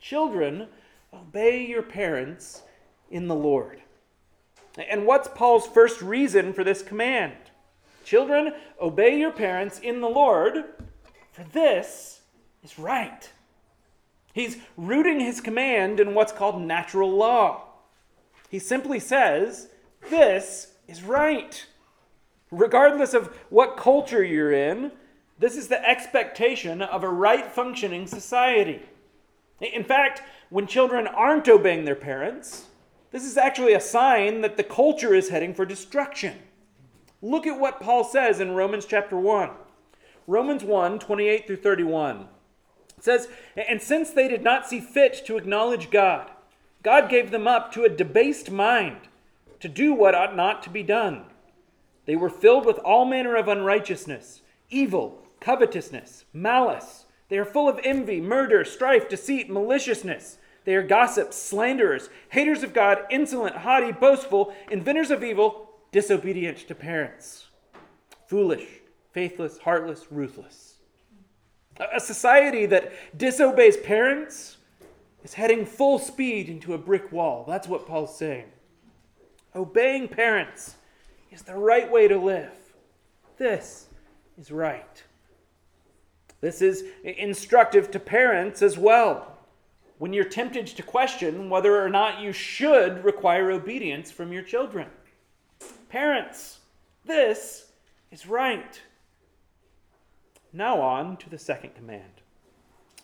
Children, 0.00 0.68
obey 1.12 1.66
your 1.66 1.82
parents 1.82 2.62
in 3.10 3.26
the 3.26 3.34
Lord. 3.34 3.82
And 4.76 5.04
what's 5.04 5.26
Paul's 5.26 5.66
first 5.66 6.00
reason 6.00 6.52
for 6.52 6.62
this 6.62 6.82
command? 6.82 7.34
Children, 8.08 8.54
obey 8.80 9.18
your 9.18 9.30
parents 9.30 9.80
in 9.80 10.00
the 10.00 10.08
Lord, 10.08 10.64
for 11.30 11.44
this 11.52 12.22
is 12.62 12.78
right. 12.78 13.30
He's 14.32 14.56
rooting 14.78 15.20
his 15.20 15.42
command 15.42 16.00
in 16.00 16.14
what's 16.14 16.32
called 16.32 16.62
natural 16.62 17.10
law. 17.10 17.64
He 18.48 18.60
simply 18.60 18.98
says, 18.98 19.68
This 20.08 20.72
is 20.86 21.02
right. 21.02 21.66
Regardless 22.50 23.12
of 23.12 23.26
what 23.50 23.76
culture 23.76 24.24
you're 24.24 24.52
in, 24.52 24.90
this 25.38 25.58
is 25.58 25.68
the 25.68 25.86
expectation 25.86 26.80
of 26.80 27.04
a 27.04 27.10
right 27.10 27.52
functioning 27.52 28.06
society. 28.06 28.80
In 29.60 29.84
fact, 29.84 30.22
when 30.48 30.66
children 30.66 31.06
aren't 31.06 31.46
obeying 31.46 31.84
their 31.84 31.94
parents, 31.94 32.68
this 33.10 33.26
is 33.26 33.36
actually 33.36 33.74
a 33.74 33.80
sign 33.82 34.40
that 34.40 34.56
the 34.56 34.64
culture 34.64 35.14
is 35.14 35.28
heading 35.28 35.52
for 35.52 35.66
destruction. 35.66 36.38
Look 37.20 37.46
at 37.46 37.58
what 37.58 37.80
Paul 37.80 38.04
says 38.04 38.40
in 38.40 38.52
Romans 38.52 38.86
chapter 38.86 39.16
1. 39.16 39.50
Romans 40.26 40.62
1 40.62 40.98
28 40.98 41.46
through 41.46 41.56
31. 41.56 42.28
It 42.96 43.04
says, 43.04 43.28
And 43.56 43.80
since 43.80 44.10
they 44.10 44.28
did 44.28 44.42
not 44.42 44.68
see 44.68 44.80
fit 44.80 45.24
to 45.26 45.36
acknowledge 45.36 45.90
God, 45.90 46.30
God 46.82 47.08
gave 47.08 47.30
them 47.30 47.48
up 47.48 47.72
to 47.72 47.84
a 47.84 47.88
debased 47.88 48.50
mind 48.50 48.96
to 49.60 49.68
do 49.68 49.92
what 49.92 50.14
ought 50.14 50.36
not 50.36 50.62
to 50.62 50.70
be 50.70 50.82
done. 50.82 51.24
They 52.06 52.16
were 52.16 52.30
filled 52.30 52.64
with 52.64 52.78
all 52.78 53.04
manner 53.04 53.36
of 53.36 53.48
unrighteousness, 53.48 54.42
evil, 54.70 55.22
covetousness, 55.40 56.24
malice. 56.32 57.06
They 57.28 57.38
are 57.38 57.44
full 57.44 57.68
of 57.68 57.80
envy, 57.84 58.20
murder, 58.20 58.64
strife, 58.64 59.08
deceit, 59.08 59.50
maliciousness. 59.50 60.38
They 60.64 60.74
are 60.74 60.82
gossips, 60.82 61.36
slanderers, 61.36 62.08
haters 62.30 62.62
of 62.62 62.72
God, 62.72 63.04
insolent, 63.10 63.56
haughty, 63.56 63.92
boastful, 63.92 64.54
inventors 64.70 65.10
of 65.10 65.24
evil, 65.24 65.67
disobedient 65.92 66.58
to 66.68 66.74
parents, 66.74 67.46
foolish, 68.26 68.66
faithless, 69.12 69.58
heartless, 69.58 70.06
ruthless. 70.10 70.74
A 71.92 72.00
society 72.00 72.66
that 72.66 72.92
disobeys 73.16 73.76
parents 73.76 74.56
is 75.22 75.34
heading 75.34 75.64
full 75.64 75.98
speed 75.98 76.48
into 76.48 76.74
a 76.74 76.78
brick 76.78 77.12
wall. 77.12 77.44
That's 77.46 77.68
what 77.68 77.86
Paul's 77.86 78.16
saying. 78.16 78.46
Obeying 79.54 80.08
parents 80.08 80.76
is 81.30 81.42
the 81.42 81.54
right 81.54 81.90
way 81.90 82.08
to 82.08 82.18
live. 82.18 82.52
This 83.36 83.86
is 84.36 84.50
right. 84.50 85.02
This 86.40 86.62
is 86.62 86.84
instructive 87.02 87.90
to 87.92 88.00
parents 88.00 88.62
as 88.62 88.78
well. 88.78 89.38
When 89.98 90.12
you're 90.12 90.24
tempted 90.24 90.66
to 90.68 90.82
question 90.82 91.50
whether 91.50 91.82
or 91.82 91.88
not 91.88 92.20
you 92.20 92.32
should 92.32 93.04
require 93.04 93.50
obedience 93.50 94.10
from 94.10 94.32
your 94.32 94.42
children. 94.42 94.88
Parents, 95.88 96.58
this 97.04 97.72
is 98.10 98.26
right. 98.26 98.80
Now, 100.52 100.80
on 100.80 101.16
to 101.18 101.30
the 101.30 101.38
second 101.38 101.74
command. 101.74 102.20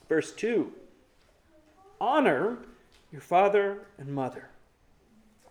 Verse 0.08 0.32
2 0.32 0.72
Honor 2.00 2.58
your 3.10 3.20
father 3.20 3.86
and 3.96 4.08
mother. 4.08 4.48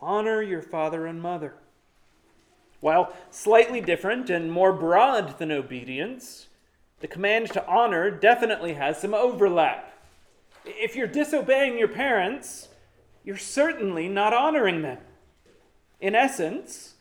Honor 0.02 0.42
your 0.42 0.62
father 0.62 1.08
and 1.08 1.22
mother. 1.22 1.56
While 2.82 3.14
slightly 3.32 3.80
different 3.80 4.30
and 4.30 4.52
more 4.52 4.74
broad 4.74 5.40
than 5.40 5.52
obedience, 5.52 6.48
the 7.00 7.08
command 7.08 7.52
to 7.52 7.66
honor 7.66 8.12
definitely 8.12 8.74
has 8.74 9.00
some 9.00 9.14
overlap. 9.14 9.94
If 10.66 10.96
you're 10.96 11.08
disobeying 11.08 11.78
your 11.78 11.88
parents, 11.88 12.68
you're 13.24 13.38
certainly 13.38 14.10
not 14.10 14.34
honoring 14.34 14.82
them. 14.82 15.00
In 16.02 16.16
essence, 16.16 16.93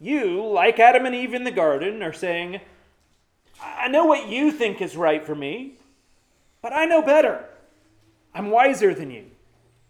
you, 0.00 0.44
like 0.46 0.78
Adam 0.78 1.06
and 1.06 1.14
Eve 1.14 1.34
in 1.34 1.44
the 1.44 1.50
garden, 1.50 2.02
are 2.02 2.12
saying, 2.12 2.60
I 3.62 3.88
know 3.88 4.06
what 4.06 4.28
you 4.28 4.50
think 4.50 4.80
is 4.80 4.96
right 4.96 5.24
for 5.24 5.34
me, 5.34 5.74
but 6.62 6.72
I 6.72 6.86
know 6.86 7.02
better. 7.02 7.44
I'm 8.34 8.50
wiser 8.50 8.94
than 8.94 9.10
you, 9.10 9.26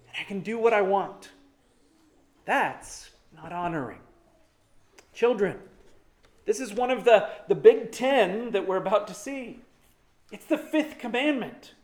and 0.08 0.16
I 0.18 0.24
can 0.24 0.40
do 0.40 0.58
what 0.58 0.72
I 0.72 0.82
want. 0.82 1.30
That's 2.44 3.10
not 3.34 3.52
honoring. 3.52 4.00
Children, 5.12 5.58
this 6.46 6.58
is 6.58 6.72
one 6.72 6.90
of 6.90 7.04
the, 7.04 7.28
the 7.48 7.54
big 7.54 7.92
ten 7.92 8.50
that 8.50 8.66
we're 8.66 8.76
about 8.76 9.06
to 9.08 9.14
see. 9.14 9.60
It's 10.32 10.46
the 10.46 10.58
fifth 10.58 10.98
commandment. 10.98 11.74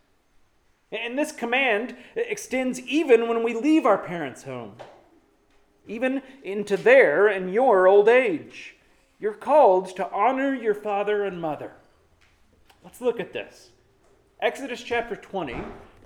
And 0.91 1.19
this 1.19 1.33
command 1.33 1.97
extends 2.15 2.81
even 2.81 3.29
when 3.29 3.43
we 3.43 3.55
leave 3.55 3.85
our 3.85 3.99
parents' 3.99 4.45
home, 4.45 4.75
even 5.87 6.23
into 6.43 6.77
their 6.77 7.27
and 7.29 7.53
your 7.53 7.87
old 7.87 8.09
age. 8.09 8.77
You're 9.19 9.33
called 9.33 9.95
to 9.97 10.11
honor 10.11 10.55
your 10.55 10.75
father 10.75 11.25
and 11.25 11.41
mother. 11.41 11.73
Let's 12.85 13.01
look 13.01 13.19
at 13.19 13.33
this. 13.33 13.71
Exodus 14.41 14.83
chapter 14.83 15.17
20, 15.17 15.57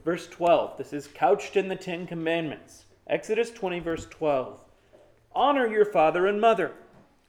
verse 0.04 0.28
12. 0.28 0.78
This 0.78 0.92
is 0.92 1.08
couched 1.08 1.56
in 1.56 1.68
the 1.68 1.76
Ten 1.76 2.06
Commandments. 2.06 2.84
Exodus 3.06 3.50
20, 3.50 3.80
verse 3.80 4.06
12. 4.06 4.64
Honor 5.34 5.66
your 5.66 5.84
father 5.84 6.26
and 6.26 6.40
mother, 6.40 6.72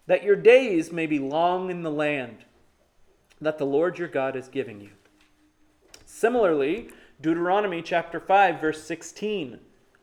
that 0.08 0.24
your 0.24 0.36
days 0.36 0.91
may 0.91 1.05
be 1.05 1.20
long 1.20 1.72
in 1.72 1.84
the 1.84 1.91
land 1.91 2.46
that 3.41 3.58
the 3.58 3.65
Lord 3.65 3.98
your 3.98 4.08
God 4.08 4.36
is 4.36 4.48
giving 4.48 4.79
you. 4.79 4.91
Similarly, 6.05 6.89
Deuteronomy 7.20 7.81
chapter 7.81 8.20
5, 8.20 8.62
verse 8.62 8.84
16. 8.84 9.60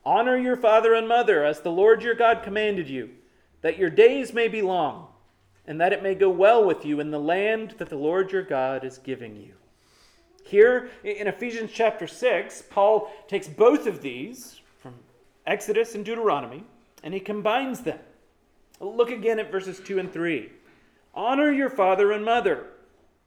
Honor 0.09 0.39
your 0.39 0.57
father 0.57 0.95
and 0.95 1.07
mother 1.07 1.45
as 1.45 1.61
the 1.61 1.71
Lord 1.71 2.03
your 2.03 2.15
God 2.15 2.43
commanded 2.43 2.89
you, 2.89 3.11
that 3.61 3.77
your 3.77 3.91
days 3.91 4.33
may 4.33 4.49
be 4.49 4.63
long 4.63 5.09
and 5.67 5.79
that 5.83 5.93
it 5.93 6.03
may 6.03 6.15
go 6.15 6.31
well 6.31 6.65
with 6.65 6.87
you 6.87 6.99
in 6.99 7.11
the 7.11 7.21
land 7.21 7.75
that 7.77 7.91
the 7.91 7.99
Lord 7.99 8.33
your 8.33 8.43
God 8.43 8.85
is 8.85 8.97
giving 8.97 9.37
you. 9.37 9.53
Here 10.47 10.89
in 11.05 11.27
Ephesians 11.27 11.73
chapter 11.75 12.07
6, 12.07 12.63
Paul 12.71 13.13
takes 13.29 13.49
both 13.49 13.87
of 13.87 14.01
these 14.01 14.59
from 14.79 14.95
Exodus 15.47 15.95
and 15.95 16.07
Deuteronomy 16.07 16.65
and 17.03 17.13
he 17.13 17.21
combines 17.21 17.81
them. 17.81 17.99
Look 18.81 19.11
again 19.11 19.39
at 19.39 19.53
verses 19.53 19.79
2 19.79 19.99
and 19.99 20.11
3. 20.11 20.49
Honor 21.15 21.53
your 21.53 21.69
father 21.69 22.13
and 22.13 22.25
mother. 22.25 22.65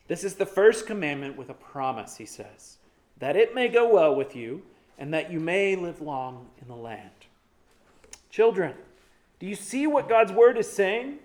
This 0.08 0.24
is 0.24 0.34
the 0.34 0.48
first 0.48 0.88
commandment 0.88 1.38
with 1.38 1.52
a 1.52 1.54
promise, 1.54 2.18
he 2.18 2.26
says, 2.26 2.80
that 3.20 3.36
it 3.36 3.54
may 3.54 3.68
go 3.68 3.88
well 3.88 4.16
with 4.16 4.36
you 4.36 4.64
and 5.02 5.16
that 5.16 5.32
you 5.32 5.40
may 5.40 5.76
live 5.76 6.00
long 6.00 6.46
in 6.62 6.68
the 6.68 6.76
land. 6.76 7.10
Children, 8.30 8.76
do 9.40 9.48
you 9.48 9.56
see 9.56 9.88
what 9.88 10.08
God's 10.08 10.32
word 10.32 10.60
is 10.60 10.72
saying? 10.72 11.18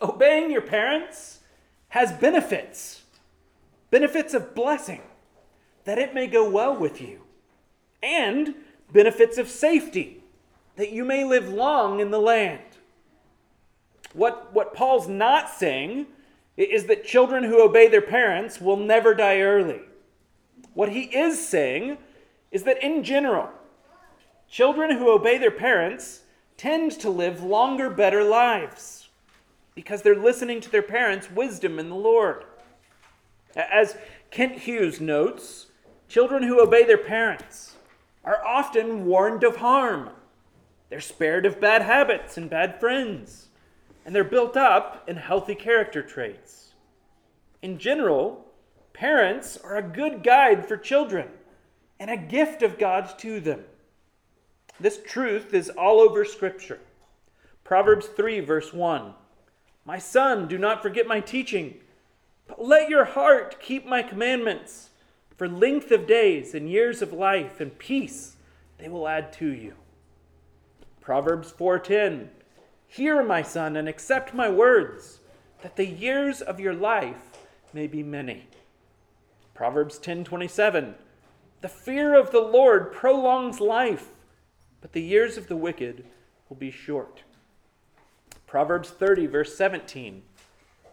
Obeying 0.00 0.50
your 0.50 0.62
parents 0.62 1.40
has 1.90 2.10
benefits, 2.10 3.02
benefits 3.90 4.32
of 4.32 4.54
blessing, 4.54 5.02
that 5.84 5.98
it 5.98 6.14
may 6.14 6.26
go 6.26 6.48
well 6.48 6.74
with 6.74 7.02
you, 7.02 7.20
and 8.02 8.54
benefits 8.94 9.36
of 9.36 9.50
safety, 9.50 10.22
that 10.76 10.90
you 10.90 11.04
may 11.04 11.24
live 11.24 11.50
long 11.50 12.00
in 12.00 12.10
the 12.10 12.18
land. 12.18 12.62
What, 14.14 14.54
what 14.54 14.72
Paul's 14.72 15.06
not 15.06 15.50
saying 15.50 16.06
is 16.56 16.86
that 16.86 17.04
children 17.04 17.44
who 17.44 17.62
obey 17.62 17.88
their 17.88 18.00
parents 18.00 18.58
will 18.58 18.78
never 18.78 19.12
die 19.12 19.40
early. 19.40 19.80
What 20.72 20.88
he 20.88 21.02
is 21.02 21.46
saying 21.46 21.98
is 22.50 22.64
that 22.64 22.82
in 22.82 23.04
general, 23.04 23.50
children 24.48 24.96
who 24.96 25.12
obey 25.12 25.38
their 25.38 25.50
parents 25.50 26.22
tend 26.56 26.92
to 26.92 27.10
live 27.10 27.42
longer, 27.42 27.90
better 27.90 28.24
lives 28.24 29.08
because 29.74 30.02
they're 30.02 30.16
listening 30.16 30.60
to 30.60 30.70
their 30.70 30.82
parents' 30.82 31.30
wisdom 31.30 31.78
in 31.78 31.88
the 31.88 31.94
Lord. 31.94 32.44
As 33.54 33.96
Kent 34.32 34.58
Hughes 34.60 35.00
notes, 35.00 35.66
children 36.08 36.42
who 36.42 36.60
obey 36.60 36.84
their 36.84 36.98
parents 36.98 37.76
are 38.24 38.44
often 38.44 39.06
warned 39.06 39.44
of 39.44 39.56
harm. 39.58 40.10
They're 40.90 41.00
spared 41.00 41.46
of 41.46 41.60
bad 41.60 41.82
habits 41.82 42.36
and 42.36 42.50
bad 42.50 42.80
friends, 42.80 43.48
and 44.04 44.14
they're 44.14 44.24
built 44.24 44.56
up 44.56 45.04
in 45.08 45.16
healthy 45.16 45.54
character 45.54 46.02
traits. 46.02 46.72
In 47.62 47.78
general, 47.78 48.46
parents 48.92 49.56
are 49.58 49.76
a 49.76 49.82
good 49.82 50.24
guide 50.24 50.66
for 50.66 50.76
children 50.76 51.28
and 52.00 52.10
a 52.10 52.16
gift 52.16 52.62
of 52.62 52.78
God 52.78 53.18
to 53.18 53.40
them. 53.40 53.64
This 54.80 55.00
truth 55.04 55.52
is 55.52 55.70
all 55.70 56.00
over 56.00 56.24
Scripture. 56.24 56.78
Proverbs 57.64 58.06
3, 58.06 58.40
verse 58.40 58.72
1. 58.72 59.14
My 59.84 59.98
son, 59.98 60.48
do 60.48 60.58
not 60.58 60.82
forget 60.82 61.06
my 61.06 61.20
teaching, 61.20 61.80
but 62.46 62.64
let 62.64 62.88
your 62.88 63.04
heart 63.04 63.60
keep 63.60 63.86
my 63.86 64.02
commandments. 64.02 64.90
For 65.36 65.48
length 65.48 65.90
of 65.92 66.06
days 66.06 66.54
and 66.54 66.68
years 66.68 67.00
of 67.00 67.12
life 67.12 67.60
and 67.60 67.78
peace 67.78 68.36
they 68.78 68.88
will 68.88 69.06
add 69.06 69.32
to 69.34 69.46
you. 69.46 69.74
Proverbs 71.00 71.52
4:10 71.52 72.30
Hear, 72.88 73.22
my 73.22 73.42
son, 73.42 73.76
and 73.76 73.88
accept 73.88 74.34
my 74.34 74.48
words, 74.48 75.20
that 75.62 75.76
the 75.76 75.86
years 75.86 76.40
of 76.40 76.58
your 76.58 76.74
life 76.74 77.38
may 77.72 77.86
be 77.86 78.02
many. 78.02 78.48
Proverbs 79.54 79.98
10:27 79.98 80.94
The 81.60 81.68
fear 81.68 82.18
of 82.18 82.30
the 82.30 82.40
Lord 82.40 82.92
prolongs 82.92 83.60
life, 83.60 84.10
but 84.80 84.92
the 84.92 85.02
years 85.02 85.36
of 85.36 85.48
the 85.48 85.56
wicked 85.56 86.04
will 86.48 86.56
be 86.56 86.70
short. 86.70 87.22
Proverbs 88.46 88.90
30, 88.90 89.26
verse 89.26 89.56
17. 89.56 90.22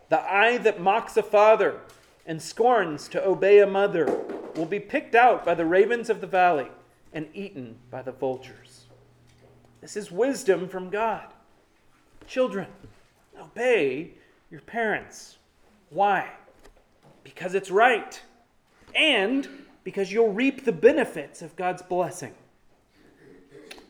The 0.10 0.21
eye 0.21 0.58
that 0.58 0.82
mocks 0.82 1.17
a 1.17 1.23
father 1.23 1.80
and 2.25 2.41
scorns 2.41 3.08
to 3.10 3.23
obey 3.23 3.60
a 3.60 3.67
mother 3.67 4.06
will 4.56 4.65
be 4.65 4.80
picked 4.80 5.15
out 5.15 5.45
by 5.45 5.54
the 5.54 5.65
ravens 5.65 6.10
of 6.10 6.21
the 6.21 6.28
valley 6.28 6.67
and 7.13 7.28
eaten 7.34 7.75
by 7.91 8.01
the 8.01 8.12
vultures. 8.12 8.86
This 9.82 9.95
is 9.95 10.12
wisdom 10.12 10.67
from 10.67 10.89
God. 10.89 11.28
Children, 12.28 12.67
obey 13.39 14.12
your 14.49 14.62
parents. 14.62 15.38
Why? 15.91 16.32
Because 17.23 17.54
it's 17.54 17.69
right, 17.69 18.19
and 18.95 19.47
because 19.86 20.12
you'll 20.12 20.34
reap 20.34 20.65
the 20.65 20.74
benefits 20.74 21.41
of 21.41 21.56
God's 21.56 21.82
blessing. 21.82 22.34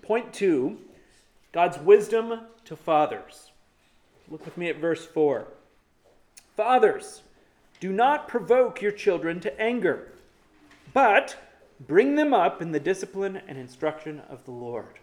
Point 0.04 0.32
two 0.32 0.78
God's 1.52 1.80
wisdom 1.80 2.42
to 2.66 2.76
fathers. 2.76 3.52
Look 4.30 4.44
with 4.46 4.58
me 4.58 4.70
at 4.70 4.78
verse 4.78 5.06
4. 5.06 5.48
Fathers, 6.58 7.22
do 7.80 7.92
not 7.92 8.28
provoke 8.28 8.82
your 8.82 8.92
children 8.92 9.40
to 9.40 9.62
anger, 9.62 10.12
but 10.94 11.38
bring 11.80 12.16
them 12.16 12.34
up 12.34 12.62
in 12.62 12.72
the 12.72 12.80
discipline 12.80 13.42
and 13.48 13.58
instruction 13.58 14.22
of 14.30 14.44
the 14.44 14.52
Lord. 14.52 15.00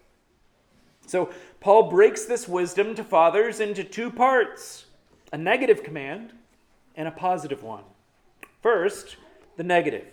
So, 1.07 1.31
Paul 1.61 1.91
breaks 1.91 2.27
this 2.27 2.47
wisdom 2.47 2.95
to 2.97 3.05
fathers 3.05 3.61
into 3.61 3.83
two 3.83 4.11
parts 4.11 4.87
a 5.33 5.39
negative 5.39 5.83
command 5.83 6.33
and 6.95 7.09
a 7.09 7.13
positive 7.13 7.63
one. 7.63 7.85
First, 8.61 9.17
the 9.57 9.65
negative. 9.65 10.07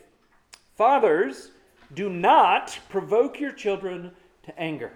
Fathers, 0.79 1.51
do 1.93 2.09
not 2.09 2.79
provoke 2.87 3.37
your 3.37 3.51
children 3.51 4.11
to 4.43 4.57
anger. 4.57 4.93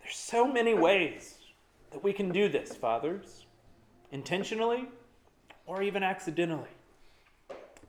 There's 0.00 0.16
so 0.16 0.50
many 0.50 0.72
ways 0.72 1.34
that 1.90 2.02
we 2.02 2.14
can 2.14 2.30
do 2.30 2.48
this, 2.48 2.74
fathers, 2.74 3.44
intentionally 4.10 4.88
or 5.66 5.82
even 5.82 6.02
accidentally. 6.02 6.70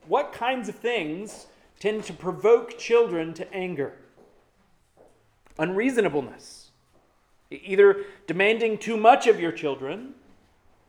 What 0.06 0.34
kinds 0.34 0.68
of 0.68 0.74
things 0.74 1.46
tend 1.78 2.04
to 2.04 2.12
provoke 2.12 2.78
children 2.78 3.32
to 3.32 3.54
anger? 3.54 3.94
Unreasonableness, 5.58 6.72
either 7.50 8.04
demanding 8.26 8.76
too 8.76 8.98
much 8.98 9.26
of 9.26 9.40
your 9.40 9.52
children 9.52 10.12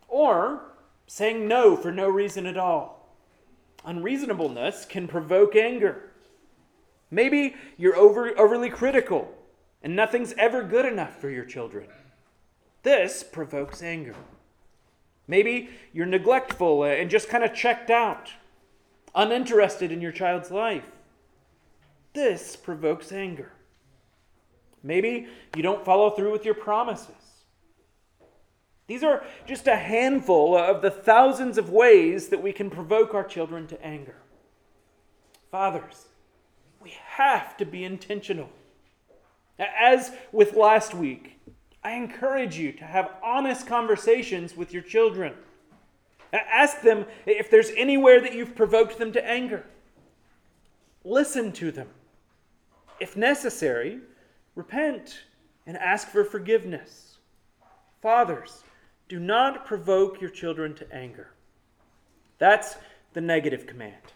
or 0.10 0.64
saying 1.08 1.48
no 1.48 1.78
for 1.78 1.94
no 1.94 2.10
reason 2.10 2.46
at 2.46 2.58
all. 2.58 3.01
Unreasonableness 3.86 4.86
can 4.86 5.08
provoke 5.08 5.56
anger. 5.56 6.12
Maybe 7.10 7.56
you're 7.78 7.96
over, 7.96 8.38
overly 8.40 8.70
critical 8.70 9.34
and 9.84 9.96
nothing's 9.96 10.34
ever 10.38 10.64
good 10.64 10.86
enough 10.86 11.20
for 11.20 11.30
your 11.30 11.46
children. 11.46 11.88
This 12.84 13.24
provokes 13.24 13.82
anger. 13.82 14.16
Maybe 15.28 15.70
you're 15.94 16.06
neglectful 16.06 16.84
and 16.84 17.10
just 17.10 17.30
kind 17.30 17.44
of 17.44 17.54
checked 17.54 17.90
out, 17.90 18.32
uninterested 19.16 19.92
in 19.92 20.02
your 20.02 20.12
child's 20.12 20.52
life. 20.52 20.92
This 22.14 22.56
provokes 22.56 23.12
anger. 23.12 23.52
Maybe 24.84 25.28
you 25.56 25.64
don't 25.64 25.86
follow 25.86 26.10
through 26.10 26.32
with 26.32 26.44
your 26.44 26.56
promises. 26.56 27.21
These 28.92 29.06
are 29.06 29.24
just 29.48 29.68
a 29.68 29.78
handful 29.78 30.54
of 30.54 30.82
the 30.82 30.92
thousands 30.92 31.58
of 31.58 31.70
ways 31.70 32.28
that 32.28 32.44
we 32.44 32.52
can 32.52 32.70
provoke 32.70 33.14
our 33.14 33.24
children 33.24 33.66
to 33.68 33.82
anger. 33.82 34.18
Fathers, 35.50 36.08
we 36.84 36.94
have 37.06 37.56
to 37.56 37.66
be 37.66 37.86
intentional. 37.86 38.50
As 39.58 40.12
with 40.34 40.58
last 40.58 40.94
week, 40.94 41.40
I 41.82 41.94
encourage 41.94 42.58
you 42.58 42.74
to 42.74 42.84
have 42.84 43.14
honest 43.24 43.66
conversations 43.66 44.58
with 44.58 44.74
your 44.74 44.84
children. 44.84 45.36
Ask 46.34 46.82
them 46.82 47.06
if 47.26 47.50
there's 47.50 47.72
anywhere 47.78 48.20
that 48.20 48.34
you've 48.34 48.56
provoked 48.56 48.98
them 48.98 49.14
to 49.14 49.26
anger. 49.26 49.66
Listen 51.06 51.54
to 51.54 51.72
them. 51.72 51.88
If 53.00 53.16
necessary, 53.16 54.02
repent 54.54 55.22
and 55.66 55.78
ask 55.78 56.10
for 56.10 56.26
forgiveness. 56.26 57.20
Fathers, 58.02 58.66
do 59.12 59.20
not 59.20 59.66
provoke 59.66 60.22
your 60.22 60.30
children 60.30 60.74
to 60.74 60.90
anger. 60.96 61.32
That's 62.38 62.78
the 63.12 63.20
negative 63.20 63.68
command. 63.68 64.14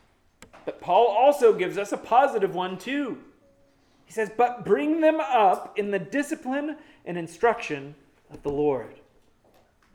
But 0.63 0.79
Paul 0.79 1.07
also 1.07 1.51
gives 1.51 1.77
us 1.77 1.91
a 1.91 1.97
positive 1.97 2.55
one 2.55 2.77
too. 2.77 3.17
He 4.05 4.13
says, 4.13 4.31
But 4.37 4.63
bring 4.63 5.01
them 5.01 5.19
up 5.19 5.77
in 5.77 5.91
the 5.91 5.99
discipline 5.99 6.77
and 7.03 7.17
instruction 7.17 7.95
of 8.31 8.41
the 8.41 8.53
Lord. 8.53 9.01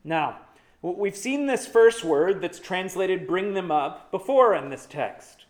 Now, 0.05 0.41
we've 0.83 1.17
seen 1.17 1.47
this 1.47 1.67
first 1.67 2.05
word 2.05 2.43
that's 2.43 2.61
translated 2.61 3.27
bring 3.27 3.55
them 3.55 3.71
up 3.71 4.11
before 4.11 4.55
in 4.55 4.69
this 4.69 4.85
text. 4.85 5.47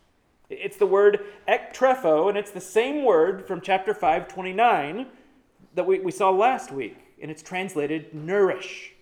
It's 0.48 0.76
the 0.76 0.86
word 0.86 1.26
ektrepho, 1.48 2.28
and 2.28 2.38
it's 2.38 2.52
the 2.52 2.60
same 2.60 3.04
word 3.04 3.48
from 3.48 3.60
chapter 3.60 3.94
5, 3.94 4.28
29 4.28 5.08
that 5.74 5.86
we, 5.86 5.98
we 5.98 6.12
saw 6.12 6.30
last 6.30 6.70
week, 6.70 6.98
and 7.20 7.32
it's 7.32 7.42
translated 7.42 8.14
nourish. 8.14 8.94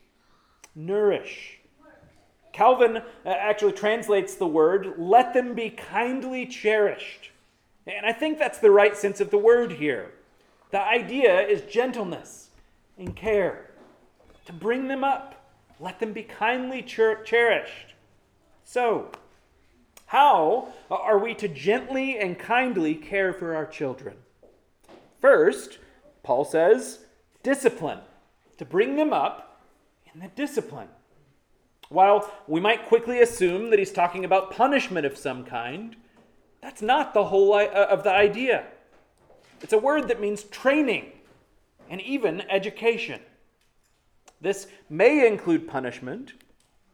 Nourish. 0.78 1.58
Calvin 2.52 2.98
uh, 2.98 3.02
actually 3.26 3.72
translates 3.72 4.36
the 4.36 4.46
word, 4.46 4.94
let 4.96 5.34
them 5.34 5.54
be 5.54 5.70
kindly 5.70 6.46
cherished. 6.46 7.30
And 7.86 8.06
I 8.06 8.12
think 8.12 8.38
that's 8.38 8.58
the 8.58 8.70
right 8.70 8.96
sense 8.96 9.20
of 9.20 9.30
the 9.30 9.38
word 9.38 9.72
here. 9.72 10.12
The 10.70 10.80
idea 10.80 11.40
is 11.40 11.62
gentleness 11.62 12.50
and 12.96 13.16
care. 13.16 13.70
To 14.46 14.52
bring 14.52 14.86
them 14.86 15.02
up, 15.02 15.50
let 15.80 15.98
them 15.98 16.12
be 16.12 16.22
kindly 16.22 16.84
cher- 16.86 17.22
cherished. 17.24 17.94
So, 18.64 19.10
how 20.06 20.68
are 20.90 21.18
we 21.18 21.34
to 21.34 21.48
gently 21.48 22.18
and 22.18 22.38
kindly 22.38 22.94
care 22.94 23.32
for 23.32 23.54
our 23.54 23.66
children? 23.66 24.16
First, 25.20 25.78
Paul 26.22 26.44
says, 26.44 27.00
discipline, 27.42 28.00
to 28.58 28.64
bring 28.64 28.96
them 28.96 29.12
up 29.12 29.47
in 30.12 30.20
the 30.20 30.28
discipline. 30.28 30.88
While 31.88 32.30
we 32.46 32.60
might 32.60 32.86
quickly 32.86 33.20
assume 33.20 33.70
that 33.70 33.78
he's 33.78 33.92
talking 33.92 34.24
about 34.24 34.50
punishment 34.50 35.06
of 35.06 35.16
some 35.16 35.44
kind, 35.44 35.96
that's 36.60 36.82
not 36.82 37.14
the 37.14 37.24
whole 37.24 37.54
uh, 37.54 37.66
of 37.66 38.02
the 38.02 38.12
idea. 38.12 38.66
It's 39.60 39.72
a 39.72 39.78
word 39.78 40.08
that 40.08 40.20
means 40.20 40.44
training 40.44 41.12
and 41.88 42.00
even 42.02 42.42
education. 42.50 43.20
This 44.40 44.68
may 44.88 45.26
include 45.26 45.66
punishment. 45.66 46.34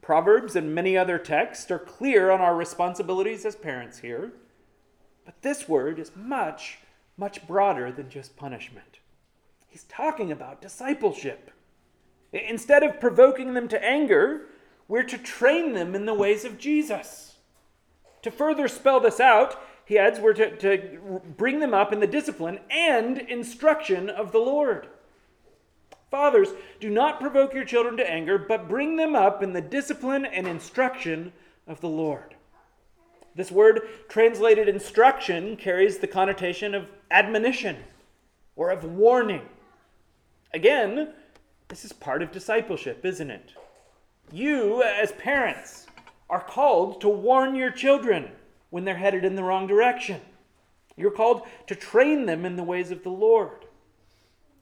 Proverbs 0.00 0.54
and 0.54 0.74
many 0.74 0.96
other 0.96 1.18
texts 1.18 1.70
are 1.70 1.78
clear 1.78 2.30
on 2.30 2.40
our 2.40 2.54
responsibilities 2.54 3.44
as 3.44 3.56
parents 3.56 3.98
here. 3.98 4.32
But 5.24 5.42
this 5.42 5.68
word 5.68 5.98
is 5.98 6.12
much, 6.14 6.78
much 7.16 7.46
broader 7.46 7.90
than 7.90 8.10
just 8.10 8.36
punishment. 8.36 8.98
He's 9.66 9.84
talking 9.84 10.30
about 10.30 10.62
discipleship. 10.62 11.50
Instead 12.34 12.82
of 12.82 13.00
provoking 13.00 13.54
them 13.54 13.68
to 13.68 13.84
anger, 13.84 14.46
we're 14.88 15.04
to 15.04 15.18
train 15.18 15.72
them 15.72 15.94
in 15.94 16.04
the 16.04 16.14
ways 16.14 16.44
of 16.44 16.58
Jesus. 16.58 17.36
To 18.22 18.30
further 18.30 18.66
spell 18.66 19.00
this 19.00 19.20
out, 19.20 19.62
he 19.84 19.98
adds, 19.98 20.18
we're 20.18 20.32
to, 20.34 20.56
to 20.56 21.20
bring 21.36 21.60
them 21.60 21.74
up 21.74 21.92
in 21.92 22.00
the 22.00 22.06
discipline 22.06 22.58
and 22.70 23.18
instruction 23.18 24.10
of 24.10 24.32
the 24.32 24.38
Lord. 24.38 24.88
Fathers, 26.10 26.48
do 26.80 26.90
not 26.90 27.20
provoke 27.20 27.54
your 27.54 27.64
children 27.64 27.96
to 27.98 28.10
anger, 28.10 28.38
but 28.38 28.68
bring 28.68 28.96
them 28.96 29.14
up 29.14 29.42
in 29.42 29.52
the 29.52 29.60
discipline 29.60 30.24
and 30.24 30.46
instruction 30.46 31.32
of 31.66 31.80
the 31.80 31.88
Lord. 31.88 32.34
This 33.36 33.50
word, 33.50 33.82
translated 34.08 34.68
instruction, 34.68 35.56
carries 35.56 35.98
the 35.98 36.06
connotation 36.06 36.74
of 36.74 36.86
admonition 37.10 37.76
or 38.56 38.70
of 38.70 38.84
warning. 38.84 39.42
Again, 40.52 41.12
this 41.68 41.84
is 41.84 41.92
part 41.92 42.22
of 42.22 42.32
discipleship, 42.32 43.04
isn't 43.04 43.30
it? 43.30 43.52
You, 44.32 44.82
as 44.82 45.12
parents, 45.12 45.86
are 46.28 46.42
called 46.42 47.00
to 47.00 47.08
warn 47.08 47.54
your 47.54 47.70
children 47.70 48.30
when 48.70 48.84
they're 48.84 48.96
headed 48.96 49.24
in 49.24 49.36
the 49.36 49.44
wrong 49.44 49.66
direction. 49.66 50.20
You're 50.96 51.10
called 51.10 51.42
to 51.66 51.74
train 51.74 52.26
them 52.26 52.44
in 52.44 52.56
the 52.56 52.62
ways 52.62 52.90
of 52.90 53.02
the 53.02 53.10
Lord. 53.10 53.66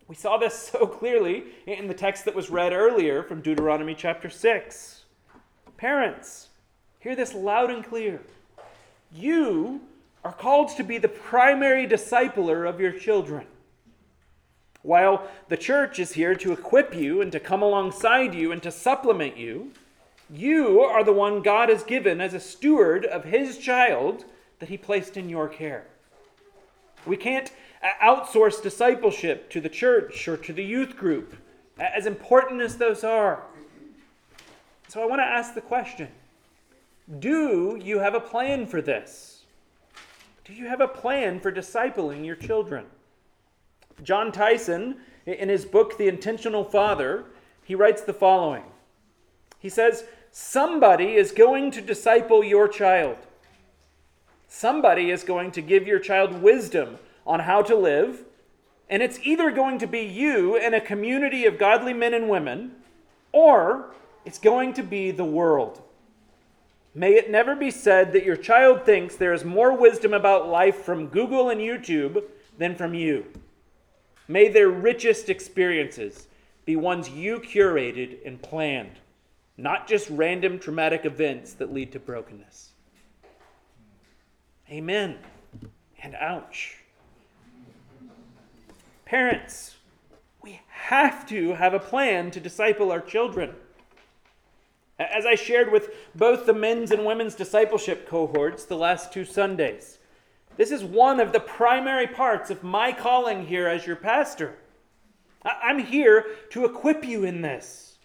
We 0.08 0.14
saw 0.14 0.36
this 0.36 0.54
so 0.72 0.86
clearly 0.86 1.44
in 1.66 1.88
the 1.88 1.94
text 1.94 2.24
that 2.24 2.34
was 2.34 2.50
read 2.50 2.72
earlier 2.72 3.22
from 3.22 3.40
Deuteronomy 3.40 3.94
chapter 3.94 4.28
6. 4.28 5.04
Parents, 5.76 6.48
hear 7.00 7.16
this 7.16 7.34
loud 7.34 7.70
and 7.70 7.84
clear. 7.84 8.20
You 9.12 9.80
are 10.24 10.32
called 10.32 10.68
to 10.76 10.84
be 10.84 10.98
the 10.98 11.08
primary 11.08 11.86
discipler 11.86 12.68
of 12.68 12.80
your 12.80 12.92
children. 12.92 13.46
While 14.82 15.28
the 15.48 15.56
church 15.56 15.98
is 15.98 16.12
here 16.12 16.34
to 16.34 16.52
equip 16.52 16.94
you 16.94 17.20
and 17.20 17.30
to 17.32 17.40
come 17.40 17.62
alongside 17.62 18.34
you 18.34 18.50
and 18.50 18.62
to 18.62 18.72
supplement 18.72 19.36
you, 19.36 19.72
you 20.28 20.80
are 20.80 21.04
the 21.04 21.12
one 21.12 21.42
God 21.42 21.68
has 21.68 21.84
given 21.84 22.20
as 22.20 22.34
a 22.34 22.40
steward 22.40 23.04
of 23.04 23.24
his 23.24 23.58
child 23.58 24.24
that 24.58 24.68
he 24.68 24.76
placed 24.76 25.16
in 25.16 25.28
your 25.28 25.48
care. 25.48 25.86
We 27.06 27.16
can't 27.16 27.50
uh, 27.82 27.88
outsource 28.02 28.62
discipleship 28.62 29.50
to 29.50 29.60
the 29.60 29.68
church 29.68 30.26
or 30.26 30.36
to 30.38 30.52
the 30.52 30.64
youth 30.64 30.96
group, 30.96 31.36
as 31.78 32.06
important 32.06 32.60
as 32.60 32.76
those 32.76 33.04
are. 33.04 33.42
So 34.88 35.02
I 35.02 35.06
want 35.06 35.20
to 35.20 35.26
ask 35.26 35.54
the 35.54 35.60
question 35.60 36.08
Do 37.18 37.78
you 37.82 37.98
have 37.98 38.14
a 38.14 38.20
plan 38.20 38.66
for 38.66 38.80
this? 38.80 39.42
Do 40.44 40.54
you 40.54 40.66
have 40.66 40.80
a 40.80 40.88
plan 40.88 41.40
for 41.40 41.52
discipling 41.52 42.24
your 42.24 42.36
children? 42.36 42.86
Jon 44.02 44.32
Tyson, 44.32 44.96
in 45.26 45.48
his 45.48 45.64
book, 45.64 45.96
The 45.96 46.08
Intentional 46.08 46.64
Father, 46.64 47.24
he 47.64 47.74
writes 47.74 48.02
the 48.02 48.12
following. 48.12 48.64
He 49.58 49.68
says, 49.68 50.04
Somebody 50.30 51.14
is 51.14 51.30
going 51.30 51.70
to 51.72 51.80
disciple 51.80 52.42
your 52.42 52.66
child. 52.66 53.18
Somebody 54.48 55.10
is 55.10 55.24
going 55.24 55.50
to 55.52 55.62
give 55.62 55.86
your 55.86 55.98
child 55.98 56.42
wisdom 56.42 56.98
on 57.26 57.40
how 57.40 57.62
to 57.62 57.76
live, 57.76 58.24
and 58.88 59.02
it's 59.02 59.18
either 59.22 59.50
going 59.50 59.78
to 59.78 59.86
be 59.86 60.00
you 60.00 60.56
and 60.56 60.74
a 60.74 60.80
community 60.80 61.46
of 61.46 61.58
godly 61.58 61.94
men 61.94 62.14
and 62.14 62.28
women, 62.28 62.72
or 63.32 63.90
it's 64.24 64.38
going 64.38 64.74
to 64.74 64.82
be 64.82 65.10
the 65.10 65.24
world. 65.24 65.82
May 66.94 67.14
it 67.14 67.30
never 67.30 67.54
be 67.54 67.70
said 67.70 68.12
that 68.12 68.24
your 68.24 68.36
child 68.36 68.84
thinks 68.84 69.16
there 69.16 69.32
is 69.32 69.44
more 69.44 69.74
wisdom 69.74 70.12
about 70.12 70.48
life 70.48 70.76
from 70.76 71.06
Google 71.06 71.48
and 71.48 71.60
YouTube 71.60 72.22
than 72.58 72.74
from 72.74 72.92
you. 72.92 73.24
May 74.28 74.48
their 74.48 74.68
richest 74.68 75.28
experiences 75.28 76.28
be 76.64 76.76
ones 76.76 77.08
you 77.08 77.40
curated 77.40 78.18
and 78.24 78.40
planned 78.40 78.98
not 79.56 79.86
just 79.86 80.08
random 80.10 80.58
traumatic 80.58 81.04
events 81.04 81.54
that 81.54 81.72
lead 81.72 81.92
to 81.92 82.00
brokenness. 82.00 82.70
Amen 84.70 85.18
And 86.02 86.14
ouch. 86.16 86.78
Parents, 89.04 89.76
we 90.42 90.60
have 90.68 91.28
to 91.28 91.54
have 91.54 91.74
a 91.74 91.78
plan 91.78 92.30
to 92.30 92.40
disciple 92.40 92.90
our 92.90 93.00
children. 93.00 93.54
As 94.98 95.26
I 95.26 95.34
shared 95.34 95.70
with 95.70 95.90
both 96.14 96.46
the 96.46 96.54
men's 96.54 96.90
and 96.90 97.04
women's 97.04 97.34
discipleship 97.34 98.08
cohorts 98.08 98.64
the 98.64 98.76
last 98.76 99.12
two 99.12 99.24
Sundays, 99.24 99.98
this 100.56 100.70
is 100.70 100.84
one 100.84 101.20
of 101.20 101.32
the 101.32 101.40
primary 101.40 102.06
parts 102.06 102.50
of 102.50 102.62
my 102.62 102.92
calling 102.92 103.46
here 103.46 103.68
as 103.68 103.86
your 103.86 103.96
pastor. 103.96 104.56
I'm 105.44 105.78
here 105.78 106.26
to 106.50 106.64
equip 106.64 107.04
you 107.04 107.24
in 107.24 107.42
this. 107.42 107.96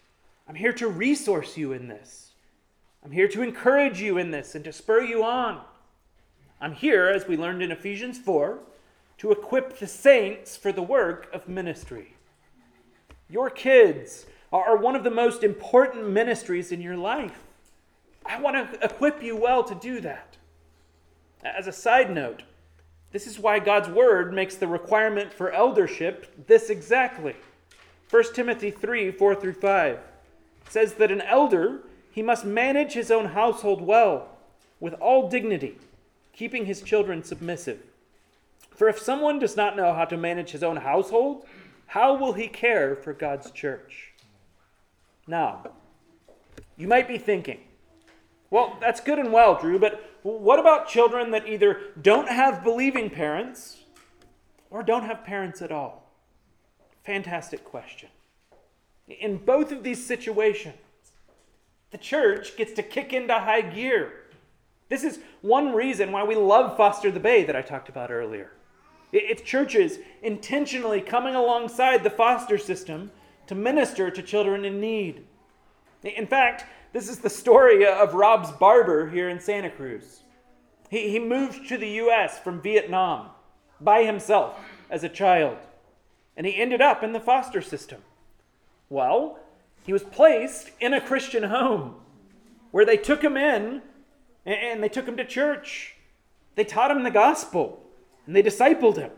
I'm 0.47 0.55
here 0.55 0.73
to 0.73 0.87
resource 0.87 1.57
you 1.57 1.73
in 1.73 1.87
this. 1.87 2.31
I'm 3.03 3.11
here 3.11 3.27
to 3.27 3.41
encourage 3.41 4.01
you 4.01 4.17
in 4.17 4.31
this 4.31 4.55
and 4.55 4.63
to 4.65 4.73
spur 4.73 5.01
you 5.01 5.23
on. 5.23 5.61
I'm 6.59 6.73
here, 6.73 7.07
as 7.07 7.27
we 7.27 7.37
learned 7.37 7.61
in 7.61 7.71
Ephesians 7.71 8.17
4, 8.17 8.59
to 9.19 9.31
equip 9.31 9.77
the 9.77 9.87
saints 9.87 10.57
for 10.57 10.71
the 10.71 10.81
work 10.81 11.29
of 11.33 11.47
ministry. 11.47 12.15
Your 13.29 13.49
kids 13.49 14.25
are 14.51 14.77
one 14.77 14.95
of 14.95 15.03
the 15.03 15.11
most 15.11 15.43
important 15.43 16.09
ministries 16.09 16.71
in 16.71 16.81
your 16.81 16.97
life. 16.97 17.43
I 18.25 18.39
want 18.39 18.71
to 18.71 18.83
equip 18.83 19.21
you 19.21 19.35
well 19.35 19.63
to 19.63 19.75
do 19.75 19.99
that. 20.01 20.36
As 21.43 21.67
a 21.67 21.71
side 21.71 22.13
note, 22.13 22.43
this 23.11 23.27
is 23.27 23.39
why 23.39 23.59
God's 23.59 23.89
word 23.89 24.33
makes 24.33 24.55
the 24.55 24.67
requirement 24.67 25.33
for 25.33 25.51
eldership 25.51 26.47
this 26.47 26.69
exactly. 26.69 27.35
1 28.09 28.33
Timothy 28.33 28.71
3 28.71 29.11
4 29.11 29.35
through 29.35 29.53
5 29.53 29.99
says 30.69 30.95
that 30.95 31.11
an 31.11 31.21
elder, 31.21 31.81
he 32.11 32.21
must 32.21 32.45
manage 32.45 32.93
his 32.93 33.11
own 33.11 33.27
household 33.27 33.81
well, 33.81 34.29
with 34.79 34.93
all 34.95 35.29
dignity, 35.29 35.77
keeping 36.33 36.65
his 36.65 36.81
children 36.81 37.23
submissive. 37.23 37.79
For 38.71 38.87
if 38.87 38.99
someone 38.99 39.39
does 39.39 39.55
not 39.55 39.75
know 39.75 39.93
how 39.93 40.05
to 40.05 40.17
manage 40.17 40.51
his 40.51 40.63
own 40.63 40.77
household, 40.77 41.45
how 41.87 42.15
will 42.15 42.33
he 42.33 42.47
care 42.47 42.95
for 42.95 43.13
God's 43.13 43.49
church? 43.51 44.13
Now, 45.25 45.71
you 46.75 46.87
might 46.87 47.07
be 47.07 47.17
thinking, 47.17 47.59
well, 48.49 48.77
that's 48.79 49.01
good 49.01 49.19
and 49.19 49.33
well, 49.33 49.59
Drew, 49.59 49.79
but 49.79 50.06
what 50.35 50.59
about 50.59 50.89
children 50.89 51.31
that 51.31 51.47
either 51.47 51.79
don't 52.01 52.27
have 52.27 52.63
believing 52.63 53.09
parents 53.09 53.83
or 54.69 54.83
don't 54.83 55.03
have 55.03 55.23
parents 55.23 55.61
at 55.61 55.71
all? 55.71 56.11
Fantastic 57.05 57.63
question. 57.63 58.09
In 59.07 59.37
both 59.37 59.71
of 59.71 59.83
these 59.83 60.05
situations, 60.05 60.75
the 61.91 61.97
church 61.97 62.57
gets 62.57 62.73
to 62.73 62.83
kick 62.83 63.13
into 63.13 63.33
high 63.33 63.61
gear. 63.61 64.25
This 64.89 65.03
is 65.03 65.19
one 65.41 65.73
reason 65.73 66.11
why 66.11 66.23
we 66.23 66.35
love 66.35 66.75
Foster 66.75 67.11
the 67.11 67.19
Bay 67.19 67.45
that 67.45 67.55
I 67.55 67.61
talked 67.61 67.87
about 67.87 68.11
earlier. 68.11 68.51
It's 69.13 69.41
churches 69.41 69.99
intentionally 70.21 70.99
coming 70.99 71.35
alongside 71.35 72.03
the 72.03 72.09
foster 72.09 72.57
system 72.57 73.11
to 73.47 73.55
minister 73.55 74.11
to 74.11 74.21
children 74.21 74.65
in 74.65 74.81
need. 74.81 75.25
In 76.03 76.27
fact, 76.27 76.65
this 76.97 77.09
is 77.09 77.19
the 77.19 77.29
story 77.29 77.85
of 77.85 78.15
Rob's 78.15 78.49
barber 78.49 79.07
here 79.07 79.29
in 79.29 79.39
Santa 79.39 79.69
Cruz. 79.69 80.21
He, 80.89 81.11
he 81.11 81.19
moved 81.19 81.69
to 81.69 81.77
the 81.77 81.89
U.S. 81.89 82.39
from 82.39 82.59
Vietnam 82.59 83.29
by 83.79 84.03
himself 84.03 84.57
as 84.89 85.03
a 85.03 85.09
child, 85.09 85.59
and 86.35 86.47
he 86.47 86.55
ended 86.55 86.81
up 86.81 87.03
in 87.03 87.13
the 87.13 87.19
foster 87.19 87.61
system. 87.61 88.01
Well, 88.89 89.37
he 89.85 89.93
was 89.93 90.01
placed 90.01 90.71
in 90.79 90.91
a 90.91 90.99
Christian 90.99 91.43
home 91.43 91.97
where 92.71 92.83
they 92.83 92.97
took 92.97 93.23
him 93.23 93.37
in 93.37 93.83
and 94.43 94.81
they 94.81 94.89
took 94.89 95.07
him 95.07 95.17
to 95.17 95.23
church. 95.25 95.97
They 96.55 96.63
taught 96.63 96.89
him 96.89 97.03
the 97.03 97.11
gospel 97.11 97.83
and 98.25 98.35
they 98.35 98.41
discipled 98.41 98.97
him. 98.97 99.11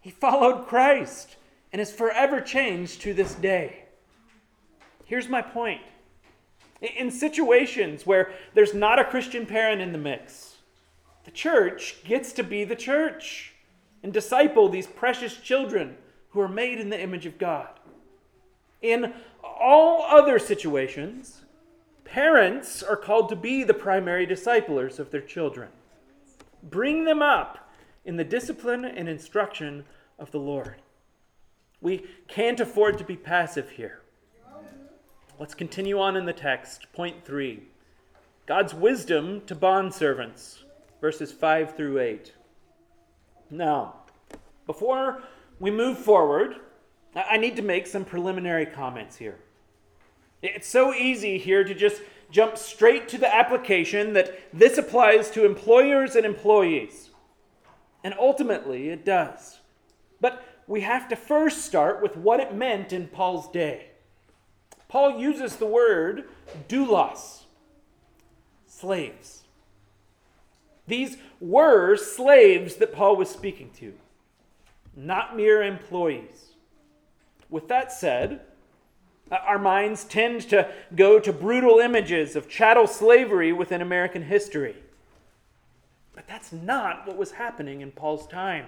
He 0.00 0.10
followed 0.10 0.68
Christ 0.68 1.34
and 1.72 1.82
is 1.82 1.90
forever 1.90 2.40
changed 2.40 3.00
to 3.00 3.12
this 3.12 3.34
day. 3.34 3.86
Here's 5.06 5.28
my 5.28 5.42
point 5.42 5.80
in 6.82 7.10
situations 7.10 8.04
where 8.04 8.32
there's 8.54 8.74
not 8.74 8.98
a 8.98 9.04
Christian 9.04 9.46
parent 9.46 9.80
in 9.80 9.92
the 9.92 9.98
mix, 9.98 10.56
the 11.24 11.30
church 11.30 12.02
gets 12.04 12.32
to 12.32 12.42
be 12.42 12.64
the 12.64 12.76
church 12.76 13.54
and 14.02 14.12
disciple 14.12 14.68
these 14.68 14.86
precious 14.86 15.36
children 15.36 15.96
who 16.30 16.40
are 16.40 16.48
made 16.48 16.80
in 16.80 16.90
the 16.90 17.00
image 17.00 17.26
of 17.26 17.38
God. 17.38 17.68
In 18.80 19.14
all 19.42 20.02
other 20.02 20.38
situations, 20.40 21.42
parents 22.04 22.82
are 22.82 22.96
called 22.96 23.28
to 23.28 23.36
be 23.36 23.62
the 23.62 23.74
primary 23.74 24.26
disciplers 24.26 24.98
of 24.98 25.10
their 25.10 25.20
children. 25.20 25.68
Bring 26.64 27.04
them 27.04 27.22
up 27.22 27.70
in 28.04 28.16
the 28.16 28.24
discipline 28.24 28.84
and 28.84 29.08
instruction 29.08 29.84
of 30.18 30.32
the 30.32 30.40
Lord. 30.40 30.76
We 31.80 32.06
can't 32.28 32.60
afford 32.60 32.98
to 32.98 33.04
be 33.04 33.16
passive 33.16 33.70
here. 33.70 34.01
Let's 35.38 35.54
continue 35.54 35.98
on 35.98 36.16
in 36.16 36.26
the 36.26 36.32
text. 36.32 36.92
Point 36.92 37.24
three 37.24 37.62
God's 38.46 38.74
wisdom 38.74 39.40
to 39.46 39.56
bondservants, 39.56 40.58
verses 41.00 41.32
5 41.32 41.74
through 41.76 42.00
8. 42.00 42.32
Now, 43.50 43.94
before 44.66 45.22
we 45.58 45.70
move 45.70 45.98
forward, 45.98 46.56
I 47.14 47.38
need 47.38 47.56
to 47.56 47.62
make 47.62 47.86
some 47.86 48.04
preliminary 48.04 48.66
comments 48.66 49.16
here. 49.16 49.38
It's 50.42 50.68
so 50.68 50.92
easy 50.92 51.38
here 51.38 51.64
to 51.64 51.74
just 51.74 52.02
jump 52.30 52.58
straight 52.58 53.08
to 53.08 53.18
the 53.18 53.34
application 53.34 54.12
that 54.12 54.38
this 54.52 54.76
applies 54.76 55.30
to 55.30 55.46
employers 55.46 56.14
and 56.14 56.26
employees. 56.26 57.10
And 58.04 58.14
ultimately, 58.18 58.88
it 58.90 59.04
does. 59.04 59.60
But 60.20 60.44
we 60.66 60.82
have 60.82 61.08
to 61.08 61.16
first 61.16 61.64
start 61.64 62.02
with 62.02 62.16
what 62.16 62.40
it 62.40 62.54
meant 62.54 62.92
in 62.92 63.08
Paul's 63.08 63.48
day. 63.50 63.91
Paul 64.92 65.18
uses 65.18 65.56
the 65.56 65.64
word 65.64 66.24
doulos, 66.68 67.44
slaves. 68.66 69.44
These 70.86 71.16
were 71.40 71.96
slaves 71.96 72.76
that 72.76 72.92
Paul 72.92 73.16
was 73.16 73.30
speaking 73.30 73.70
to, 73.78 73.94
not 74.94 75.34
mere 75.34 75.62
employees. 75.62 76.50
With 77.48 77.68
that 77.68 77.90
said, 77.90 78.42
uh, 79.30 79.36
our 79.36 79.58
minds 79.58 80.04
tend 80.04 80.42
to 80.50 80.70
go 80.94 81.18
to 81.18 81.32
brutal 81.32 81.78
images 81.78 82.36
of 82.36 82.46
chattel 82.46 82.86
slavery 82.86 83.50
within 83.50 83.80
American 83.80 84.24
history. 84.24 84.76
But 86.14 86.28
that's 86.28 86.52
not 86.52 87.06
what 87.06 87.16
was 87.16 87.32
happening 87.32 87.80
in 87.80 87.92
Paul's 87.92 88.26
time. 88.26 88.66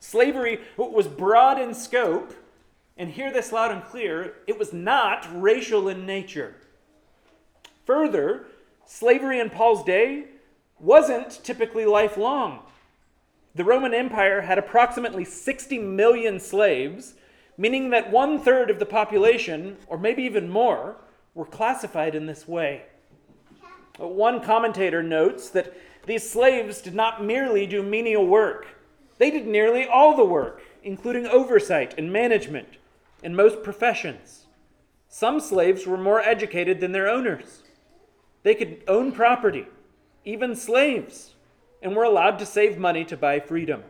Slavery 0.00 0.58
was 0.76 1.06
broad 1.06 1.60
in 1.60 1.74
scope 1.74 2.34
and 2.96 3.10
hear 3.10 3.32
this 3.32 3.52
loud 3.52 3.70
and 3.70 3.84
clear, 3.84 4.34
it 4.46 4.58
was 4.58 4.72
not 4.72 5.26
racial 5.32 5.88
in 5.88 6.06
nature. 6.06 6.54
Further, 7.86 8.46
slavery 8.86 9.40
in 9.40 9.50
Paul's 9.50 9.84
day 9.84 10.26
wasn't 10.78 11.42
typically 11.42 11.86
lifelong. 11.86 12.60
The 13.54 13.64
Roman 13.64 13.94
Empire 13.94 14.42
had 14.42 14.58
approximately 14.58 15.24
60 15.24 15.78
million 15.78 16.40
slaves, 16.40 17.14
meaning 17.56 17.90
that 17.90 18.10
one 18.10 18.38
third 18.38 18.70
of 18.70 18.78
the 18.78 18.86
population, 18.86 19.76
or 19.86 19.98
maybe 19.98 20.22
even 20.22 20.48
more, 20.48 20.96
were 21.34 21.44
classified 21.44 22.14
in 22.14 22.26
this 22.26 22.48
way. 22.48 22.82
One 23.98 24.42
commentator 24.42 25.02
notes 25.02 25.50
that 25.50 25.74
these 26.06 26.28
slaves 26.28 26.80
did 26.80 26.94
not 26.94 27.22
merely 27.24 27.66
do 27.66 27.82
menial 27.82 28.26
work, 28.26 28.66
they 29.18 29.30
did 29.30 29.46
nearly 29.46 29.86
all 29.86 30.16
the 30.16 30.24
work, 30.24 30.62
including 30.82 31.26
oversight 31.26 31.94
and 31.96 32.12
management 32.12 32.66
in 33.22 33.36
most 33.36 33.62
professions. 33.62 34.46
Some 35.08 35.40
slaves 35.40 35.86
were 35.86 35.98
more 35.98 36.20
educated 36.20 36.80
than 36.80 36.92
their 36.92 37.08
owners. 37.08 37.62
They 38.42 38.54
could 38.54 38.82
own 38.88 39.12
property, 39.12 39.66
even 40.24 40.56
slaves, 40.56 41.34
and 41.82 41.94
were 41.94 42.04
allowed 42.04 42.38
to 42.38 42.46
save 42.46 42.78
money 42.78 43.04
to 43.04 43.16
buy 43.16 43.40
freedom. 43.40 43.82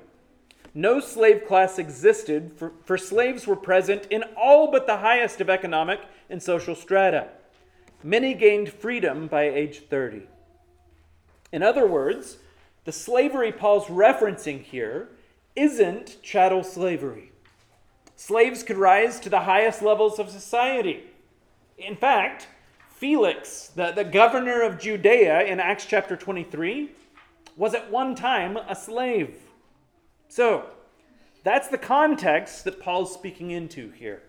No 0.74 1.00
slave 1.00 1.46
class 1.46 1.78
existed, 1.78 2.52
for, 2.56 2.72
for 2.84 2.96
slaves 2.96 3.46
were 3.46 3.56
present 3.56 4.06
in 4.10 4.24
all 4.36 4.70
but 4.70 4.86
the 4.86 4.98
highest 4.98 5.40
of 5.40 5.50
economic 5.50 6.00
and 6.30 6.42
social 6.42 6.74
strata. 6.74 7.28
Many 8.02 8.34
gained 8.34 8.72
freedom 8.72 9.26
by 9.26 9.44
age 9.44 9.84
30. 9.88 10.22
In 11.52 11.62
other 11.62 11.86
words, 11.86 12.38
the 12.84 12.92
slavery 12.92 13.52
Paul's 13.52 13.86
referencing 13.86 14.62
here 14.62 15.10
isn't 15.54 16.22
chattel 16.22 16.64
slavery. 16.64 17.31
Slaves 18.24 18.62
could 18.62 18.76
rise 18.78 19.18
to 19.18 19.28
the 19.28 19.40
highest 19.40 19.82
levels 19.82 20.20
of 20.20 20.30
society. 20.30 21.02
In 21.76 21.96
fact, 21.96 22.46
Felix, 22.88 23.72
the, 23.74 23.90
the 23.90 24.04
governor 24.04 24.62
of 24.62 24.78
Judea 24.78 25.40
in 25.40 25.58
Acts 25.58 25.86
chapter 25.86 26.14
23, 26.14 26.92
was 27.56 27.74
at 27.74 27.90
one 27.90 28.14
time 28.14 28.56
a 28.56 28.76
slave. 28.76 29.38
So, 30.28 30.66
that's 31.42 31.66
the 31.66 31.78
context 31.78 32.62
that 32.62 32.78
Paul's 32.78 33.12
speaking 33.12 33.50
into 33.50 33.90
here. 33.90 34.22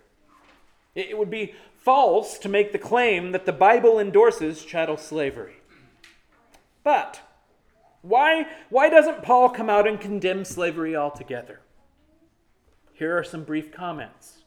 It, 0.95 1.12
it 1.12 1.17
would 1.19 1.29
be 1.29 1.53
false 1.77 2.39
to 2.39 2.49
make 2.49 2.71
the 2.71 2.79
claim 2.79 3.32
that 3.32 3.45
the 3.45 3.53
Bible 3.53 3.99
endorses 3.99 4.65
chattel 4.65 4.97
slavery. 4.97 5.58
But 6.84 7.21
Why, 8.01 8.47
why 8.71 8.89
doesn't 8.89 9.21
Paul 9.21 9.49
come 9.49 9.69
out 9.69 9.88
and 9.88 10.01
condemn 10.01 10.45
slavery 10.45 10.95
altogether? 10.95 11.60
Here 13.04 13.18
are 13.18 13.24
some 13.26 13.44
brief 13.44 13.70
comments. 13.70 14.44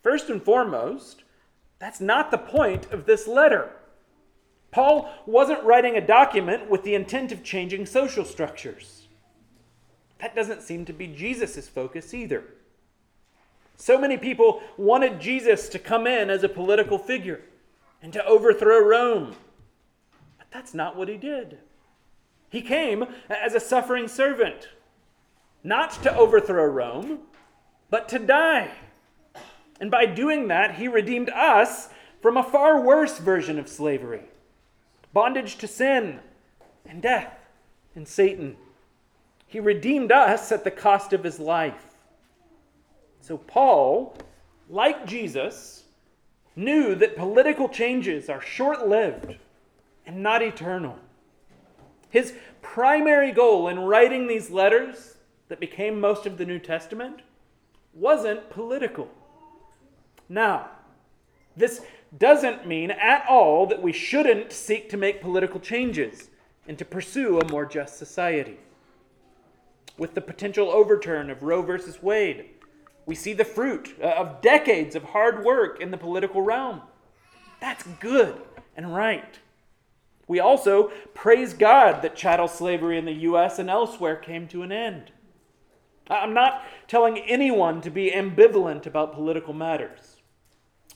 First 0.00 0.30
and 0.30 0.40
foremost, 0.40 1.24
that's 1.80 2.00
not 2.00 2.30
the 2.30 2.38
point 2.38 2.92
of 2.92 3.04
this 3.04 3.26
letter. 3.26 3.68
Paul 4.70 5.12
wasn't 5.26 5.64
writing 5.64 5.96
a 5.96 6.06
document 6.06 6.70
with 6.70 6.84
the 6.84 6.94
intent 6.94 7.32
of 7.32 7.42
changing 7.42 7.86
social 7.86 8.24
structures. 8.24 9.08
That 10.18 10.36
doesn't 10.36 10.62
seem 10.62 10.84
to 10.84 10.92
be 10.92 11.08
Jesus' 11.08 11.66
focus 11.66 12.14
either. 12.14 12.44
So 13.76 13.98
many 13.98 14.18
people 14.18 14.62
wanted 14.76 15.20
Jesus 15.20 15.68
to 15.70 15.80
come 15.80 16.06
in 16.06 16.30
as 16.30 16.44
a 16.44 16.48
political 16.48 16.96
figure 16.96 17.40
and 18.00 18.12
to 18.12 18.24
overthrow 18.24 18.78
Rome. 18.78 19.34
But 20.38 20.46
that's 20.52 20.74
not 20.74 20.94
what 20.94 21.08
he 21.08 21.16
did. 21.16 21.58
He 22.50 22.62
came 22.62 23.04
as 23.28 23.52
a 23.52 23.58
suffering 23.58 24.06
servant, 24.06 24.68
not 25.64 25.90
to 26.04 26.16
overthrow 26.16 26.66
Rome, 26.66 27.18
but 27.94 28.08
to 28.08 28.18
die. 28.18 28.72
And 29.78 29.88
by 29.88 30.04
doing 30.04 30.48
that, 30.48 30.74
he 30.74 30.88
redeemed 30.88 31.30
us 31.30 31.90
from 32.20 32.36
a 32.36 32.42
far 32.42 32.80
worse 32.80 33.18
version 33.18 33.56
of 33.56 33.68
slavery 33.68 34.22
bondage 35.12 35.58
to 35.58 35.68
sin 35.68 36.18
and 36.84 37.00
death 37.00 37.38
and 37.94 38.08
Satan. 38.08 38.56
He 39.46 39.60
redeemed 39.60 40.10
us 40.10 40.50
at 40.50 40.64
the 40.64 40.72
cost 40.72 41.12
of 41.12 41.22
his 41.22 41.38
life. 41.38 41.94
So, 43.20 43.38
Paul, 43.38 44.18
like 44.68 45.06
Jesus, 45.06 45.84
knew 46.56 46.96
that 46.96 47.14
political 47.14 47.68
changes 47.68 48.28
are 48.28 48.40
short 48.40 48.88
lived 48.88 49.36
and 50.04 50.20
not 50.20 50.42
eternal. 50.42 50.98
His 52.10 52.34
primary 52.60 53.30
goal 53.30 53.68
in 53.68 53.78
writing 53.78 54.26
these 54.26 54.50
letters 54.50 55.16
that 55.46 55.60
became 55.60 56.00
most 56.00 56.26
of 56.26 56.38
the 56.38 56.44
New 56.44 56.58
Testament 56.58 57.20
wasn't 57.94 58.50
political. 58.50 59.08
Now, 60.28 60.70
this 61.56 61.82
doesn't 62.18 62.66
mean 62.66 62.90
at 62.90 63.24
all 63.28 63.66
that 63.66 63.82
we 63.82 63.92
shouldn't 63.92 64.52
seek 64.52 64.88
to 64.90 64.96
make 64.96 65.20
political 65.20 65.60
changes 65.60 66.30
and 66.66 66.78
to 66.78 66.84
pursue 66.84 67.38
a 67.38 67.50
more 67.50 67.66
just 67.66 67.98
society. 67.98 68.58
With 69.96 70.14
the 70.14 70.20
potential 70.20 70.70
overturn 70.70 71.30
of 71.30 71.42
Roe 71.42 71.62
versus 71.62 72.02
Wade, 72.02 72.46
we 73.06 73.14
see 73.14 73.32
the 73.32 73.44
fruit 73.44 73.94
uh, 74.02 74.06
of 74.06 74.40
decades 74.40 74.96
of 74.96 75.04
hard 75.04 75.44
work 75.44 75.80
in 75.80 75.90
the 75.90 75.96
political 75.96 76.42
realm. 76.42 76.82
That's 77.60 77.84
good 78.00 78.40
and 78.76 78.94
right. 78.94 79.38
We 80.26 80.40
also 80.40 80.90
praise 81.12 81.52
God 81.52 82.02
that 82.02 82.16
chattel 82.16 82.48
slavery 82.48 82.96
in 82.96 83.04
the 83.04 83.12
U.S. 83.12 83.58
and 83.58 83.68
elsewhere 83.68 84.16
came 84.16 84.48
to 84.48 84.62
an 84.62 84.72
end. 84.72 85.12
I'm 86.08 86.34
not 86.34 86.62
telling 86.86 87.18
anyone 87.18 87.80
to 87.82 87.90
be 87.90 88.10
ambivalent 88.10 88.86
about 88.86 89.14
political 89.14 89.54
matters. 89.54 90.16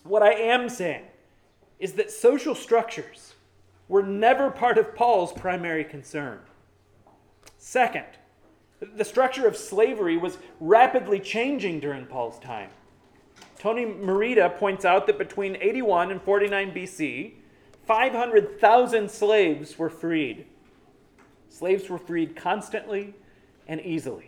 What 0.02 0.22
I 0.22 0.32
am 0.32 0.68
saying 0.68 1.04
is 1.78 1.94
that 1.94 2.10
social 2.10 2.54
structures 2.54 3.34
were 3.88 4.02
never 4.02 4.50
part 4.50 4.76
of 4.76 4.94
Paul's 4.94 5.32
primary 5.32 5.84
concern. 5.84 6.40
Second, 7.56 8.04
the 8.80 9.04
structure 9.04 9.46
of 9.46 9.56
slavery 9.56 10.16
was 10.16 10.38
rapidly 10.60 11.20
changing 11.20 11.80
during 11.80 12.06
Paul's 12.06 12.38
time. 12.38 12.70
Tony 13.58 13.84
Merida 13.84 14.50
points 14.50 14.84
out 14.84 15.06
that 15.06 15.18
between 15.18 15.56
81 15.60 16.12
and 16.12 16.22
49 16.22 16.72
BC, 16.72 17.32
500,000 17.86 19.10
slaves 19.10 19.78
were 19.78 19.90
freed. 19.90 20.46
Slaves 21.48 21.88
were 21.88 21.98
freed 21.98 22.36
constantly 22.36 23.14
and 23.66 23.80
easily. 23.80 24.27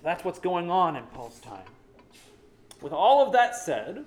So 0.00 0.04
that's 0.04 0.24
what's 0.24 0.38
going 0.38 0.70
on 0.70 0.96
in 0.96 1.04
Paul's 1.04 1.40
time. 1.40 1.66
With 2.80 2.94
all 2.94 3.26
of 3.26 3.34
that 3.34 3.54
said, 3.54 4.06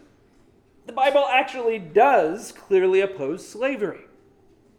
the 0.88 0.91
Bible 0.91 1.27
actually 1.29 1.77
does 1.77 2.51
clearly 2.51 3.01
oppose 3.01 3.47
slavery. 3.47 4.01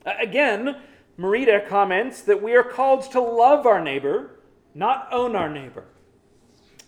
Again, 0.04 0.80
Merida 1.16 1.64
comments 1.68 2.20
that 2.22 2.42
we 2.42 2.56
are 2.56 2.64
called 2.64 3.08
to 3.12 3.20
love 3.20 3.64
our 3.64 3.80
neighbor, 3.80 4.40
not 4.74 5.06
own 5.12 5.36
our 5.36 5.48
neighbor. 5.48 5.84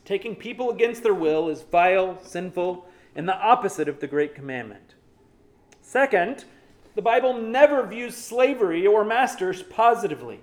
Taking 0.05 0.35
people 0.35 0.71
against 0.71 1.05
their 1.05 1.15
will 1.15 1.49
is 1.49 1.63
vile, 1.63 2.19
sinful, 2.25 2.89
and 3.15 3.29
the 3.29 3.39
opposite 3.39 3.89
of 3.89 4.01
the 4.01 4.09
great 4.09 4.35
commandment. 4.35 4.95
Second, 5.81 6.45
the 6.97 7.03
Bible 7.03 7.33
never 7.33 7.87
views 7.87 8.17
slavery 8.17 8.89
or 8.89 9.05
masters 9.05 9.63
positively. 9.63 10.41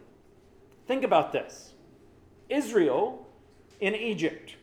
Think 0.88 1.04
about 1.04 1.34
this 1.34 1.74
Israel 2.48 3.28
in 3.80 3.96
Egypt. 3.96 4.56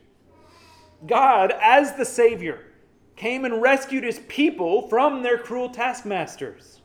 God, 1.07 1.53
as 1.61 1.93
the 1.93 2.05
Savior, 2.05 2.59
came 3.15 3.45
and 3.45 3.61
rescued 3.61 4.03
his 4.03 4.19
people 4.27 4.87
from 4.87 5.21
their 5.21 5.37
cruel 5.37 5.69
taskmasters. 5.69 6.81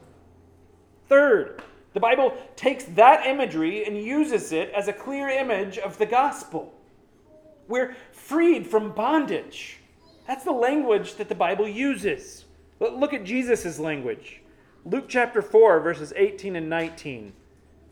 Third, 1.09 1.63
the 1.93 2.01
Bible 2.01 2.37
takes 2.57 2.85
that 2.85 3.27
imagery 3.27 3.85
and 3.85 3.97
uses 3.97 4.53
it 4.53 4.71
as 4.71 4.89
a 4.89 4.93
clear 4.93 5.29
image 5.29 5.79
of 5.79 5.97
the 5.99 6.07
gospel. 6.07 6.75
We're 7.69 7.97
freed 8.13 8.67
from 8.67 8.93
bondage. 8.93 9.79
That's 10.27 10.45
the 10.45 10.53
language 10.53 11.15
that 11.15 11.29
the 11.29 11.35
Bible 11.35 11.67
uses. 11.67 12.45
Look 12.81 13.15
at 13.15 13.25
Jesus' 13.25 13.79
language. 13.79 14.43
Luke 14.85 15.07
chapter 15.09 15.41
4, 15.41 15.81
verses 15.81 16.13
18 16.15 16.57
and 16.57 16.69
19. 16.69 17.33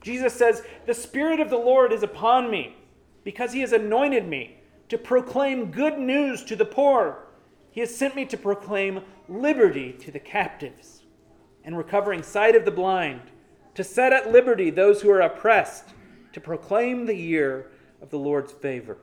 Jesus 0.01 0.35
says, 0.35 0.63
The 0.87 0.95
Spirit 0.95 1.41
of 1.41 1.49
the 1.49 1.57
Lord 1.57 1.93
is 1.93 2.03
upon 2.03 2.51
me, 2.51 2.77
because 3.25 3.53
he 3.53 3.61
has 3.61 3.73
anointed 3.73 4.29
me 4.29 4.59
to 4.89 4.99
proclaim 4.99 5.71
good 5.71 5.99
news 5.99 6.45
to 6.45 6.55
the 6.55 6.65
poor. 6.65 7.27
He 7.71 7.81
has 7.81 7.95
sent 7.95 8.15
me 8.15 8.25
to 8.27 8.37
proclaim 8.37 9.01
liberty 9.29 9.93
to 9.93 10.11
the 10.11 10.21
captives 10.21 11.03
and 11.65 11.77
recovering 11.77 12.23
sight 12.23 12.55
of 12.55 12.65
the 12.65 12.71
blind 12.71 13.23
to 13.75 13.83
set 13.83 14.13
at 14.13 14.31
liberty 14.31 14.71
those 14.71 15.03
who 15.03 15.11
are 15.11 15.23
oppressed, 15.23 15.95
to 16.33 16.41
proclaim 16.41 17.07
the 17.07 17.17
year 17.17 17.71
of 18.01 18.11
the 18.11 18.19
Lord's 18.19 18.53
favor. 18.53 18.99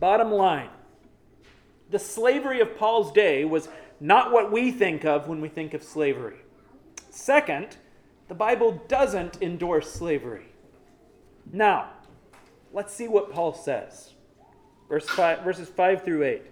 Bottom 0.00 0.32
line 0.32 0.70
the 1.92 1.98
slavery 1.98 2.60
of 2.60 2.76
Paul's 2.76 3.12
day 3.12 3.44
was 3.44 3.68
not 4.00 4.32
what 4.32 4.50
we 4.50 4.72
think 4.72 5.04
of 5.04 5.28
when 5.28 5.40
we 5.40 5.48
think 5.48 5.74
of 5.74 5.82
slavery. 5.82 6.38
Second, 7.10 7.76
the 8.28 8.34
Bible 8.34 8.82
doesn't 8.88 9.42
endorse 9.42 9.92
slavery. 9.92 10.46
Now, 11.52 11.90
let's 12.72 12.94
see 12.94 13.08
what 13.08 13.32
Paul 13.32 13.54
says. 13.54 14.10
Verse 14.88 15.08
five, 15.08 15.40
verses 15.42 15.68
5 15.68 16.04
through 16.04 16.24
8. 16.24 16.42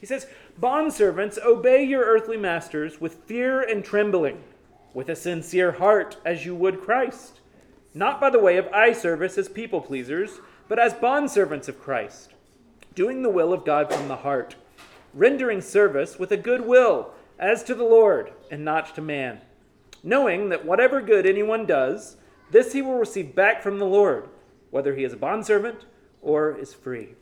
He 0.00 0.06
says, 0.06 0.26
Bondservants, 0.60 1.42
obey 1.42 1.82
your 1.84 2.04
earthly 2.04 2.36
masters 2.36 3.00
with 3.00 3.24
fear 3.24 3.62
and 3.62 3.84
trembling 3.84 4.42
with 4.94 5.08
a 5.08 5.16
sincere 5.16 5.72
heart 5.72 6.16
as 6.24 6.46
you 6.46 6.54
would 6.54 6.80
Christ, 6.80 7.40
not 7.94 8.20
by 8.20 8.30
the 8.30 8.38
way 8.38 8.56
of 8.56 8.66
eye 8.68 8.92
service 8.92 9.36
as 9.36 9.48
people 9.48 9.80
pleasers, 9.80 10.40
but 10.68 10.78
as 10.78 10.94
bondservants 10.94 11.68
of 11.68 11.80
Christ, 11.80 12.32
doing 12.94 13.22
the 13.22 13.30
will 13.30 13.52
of 13.52 13.64
God 13.64 13.92
from 13.92 14.08
the 14.08 14.16
heart, 14.16 14.56
rendering 15.12 15.60
service 15.60 16.18
with 16.18 16.32
a 16.32 16.36
good 16.36 16.62
will 16.62 17.10
as 17.38 17.62
to 17.64 17.74
the 17.74 17.84
Lord 17.84 18.32
and 18.50 18.64
not 18.64 18.94
to 18.94 19.02
man, 19.02 19.40
knowing 20.02 20.48
that 20.48 20.64
whatever 20.64 21.00
good 21.00 21.26
anyone 21.26 21.66
does, 21.66 22.16
this 22.50 22.72
he 22.72 22.80
will 22.80 22.98
receive 22.98 23.34
back 23.34 23.62
from 23.62 23.78
the 23.78 23.84
Lord, 23.84 24.28
whether 24.70 24.94
he 24.94 25.04
is 25.04 25.12
a 25.12 25.16
bondservant 25.16 25.84
or 26.22 26.56
is 26.56 26.74
free. 26.74 27.14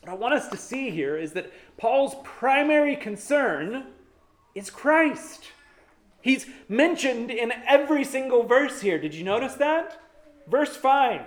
What 0.00 0.12
I 0.12 0.14
want 0.14 0.34
us 0.34 0.48
to 0.48 0.56
see 0.56 0.90
here 0.90 1.16
is 1.16 1.32
that 1.32 1.52
Paul's 1.76 2.14
primary 2.22 2.96
concern 2.96 3.86
is 4.54 4.70
Christ. 4.70 5.46
He's 6.22 6.46
mentioned 6.68 7.30
in 7.30 7.52
every 7.66 8.04
single 8.04 8.42
verse 8.42 8.80
here. 8.80 8.98
Did 8.98 9.14
you 9.14 9.24
notice 9.24 9.54
that? 9.54 10.00
Verse 10.48 10.76
5, 10.76 11.22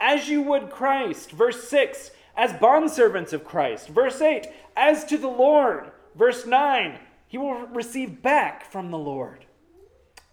as 0.00 0.28
you 0.28 0.42
would 0.42 0.70
Christ. 0.70 1.30
Verse 1.30 1.68
6, 1.68 2.10
as 2.36 2.52
bondservants 2.52 3.32
of 3.32 3.44
Christ. 3.44 3.88
Verse 3.88 4.20
8, 4.20 4.46
as 4.76 5.04
to 5.06 5.18
the 5.18 5.28
Lord. 5.28 5.90
Verse 6.14 6.46
9, 6.46 6.98
he 7.28 7.38
will 7.38 7.66
receive 7.66 8.22
back 8.22 8.70
from 8.70 8.90
the 8.90 8.98
Lord. 8.98 9.44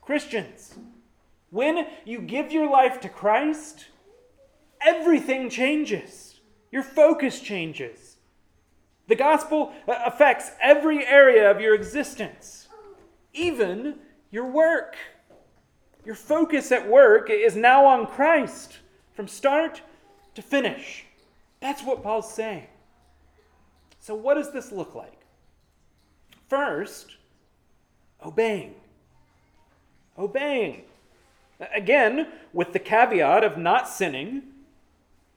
Christians, 0.01 0.76
when 1.49 1.88
you 2.05 2.20
give 2.20 2.51
your 2.51 2.70
life 2.70 2.99
to 3.01 3.09
Christ, 3.09 3.86
everything 4.86 5.49
changes. 5.49 6.41
Your 6.71 6.84
focus 6.84 7.39
changes. 7.39 8.17
The 9.07 9.15
gospel 9.15 9.73
uh, 9.88 9.95
affects 10.05 10.51
every 10.61 11.05
area 11.05 11.49
of 11.49 11.59
your 11.59 11.75
existence 11.75 12.63
even 13.34 13.95
your 14.31 14.45
work. 14.45 14.95
Your 16.05 16.15
focus 16.15 16.71
at 16.71 16.88
work 16.88 17.29
is 17.29 17.55
now 17.55 17.86
on 17.86 18.07
Christ 18.07 18.79
from 19.13 19.27
start 19.27 19.81
to 20.36 20.41
finish. 20.41 21.05
That's 21.59 21.84
what 21.84 22.03
Paul's 22.03 22.34
saying. 22.34 22.67
So, 23.99 24.13
what 24.15 24.36
does 24.36 24.51
this 24.51 24.71
look 24.71 24.95
like? 24.95 25.21
First, 26.49 27.15
obeying. 28.23 28.75
Obeying. 30.17 30.84
Again, 31.73 32.27
with 32.51 32.73
the 32.73 32.79
caveat 32.79 33.43
of 33.43 33.57
not 33.57 33.88
sinning, 33.88 34.43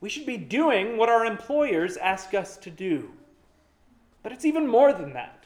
we 0.00 0.08
should 0.08 0.26
be 0.26 0.36
doing 0.36 0.96
what 0.96 1.08
our 1.08 1.24
employers 1.24 1.96
ask 1.96 2.34
us 2.34 2.56
to 2.58 2.70
do. 2.70 3.10
But 4.22 4.32
it's 4.32 4.44
even 4.44 4.66
more 4.66 4.92
than 4.92 5.12
that. 5.14 5.44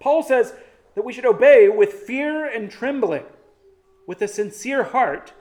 Paul 0.00 0.22
says 0.22 0.54
that 0.94 1.04
we 1.04 1.12
should 1.12 1.26
obey 1.26 1.68
with 1.68 1.92
fear 1.92 2.46
and 2.46 2.70
trembling, 2.70 3.24
with 4.06 4.22
a 4.22 4.28
sincere 4.28 4.84
heart, 4.84 5.32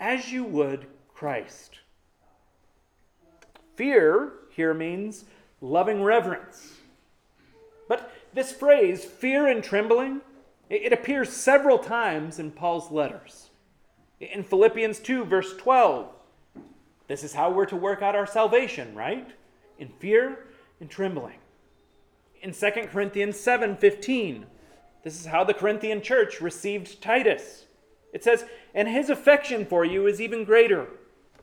as 0.00 0.32
you 0.32 0.44
would 0.44 0.86
Christ. 1.14 1.78
Fear 3.76 4.32
here 4.50 4.74
means 4.74 5.24
loving 5.60 6.02
reverence. 6.02 6.72
But 7.88 8.12
this 8.34 8.52
phrase, 8.52 9.04
fear 9.04 9.46
and 9.46 9.62
trembling, 9.62 10.20
it 10.68 10.92
appears 10.92 11.30
several 11.30 11.78
times 11.78 12.38
in 12.38 12.50
Paul's 12.50 12.90
letters. 12.90 13.50
In 14.20 14.42
Philippians 14.42 14.98
2, 15.00 15.24
verse 15.24 15.54
12, 15.56 16.08
this 17.12 17.24
is 17.24 17.34
how 17.34 17.50
we're 17.50 17.66
to 17.66 17.76
work 17.76 18.00
out 18.00 18.16
our 18.16 18.24
salvation, 18.24 18.94
right? 18.94 19.28
In 19.78 19.88
fear 19.98 20.46
and 20.80 20.88
trembling. 20.88 21.36
In 22.40 22.54
2 22.54 22.70
Corinthians 22.90 23.38
7, 23.38 23.76
15, 23.76 24.46
this 25.04 25.20
is 25.20 25.26
how 25.26 25.44
the 25.44 25.52
Corinthian 25.52 26.00
church 26.00 26.40
received 26.40 27.02
Titus. 27.02 27.66
It 28.14 28.24
says, 28.24 28.46
And 28.74 28.88
his 28.88 29.10
affection 29.10 29.66
for 29.66 29.84
you 29.84 30.06
is 30.06 30.22
even 30.22 30.44
greater, 30.44 30.86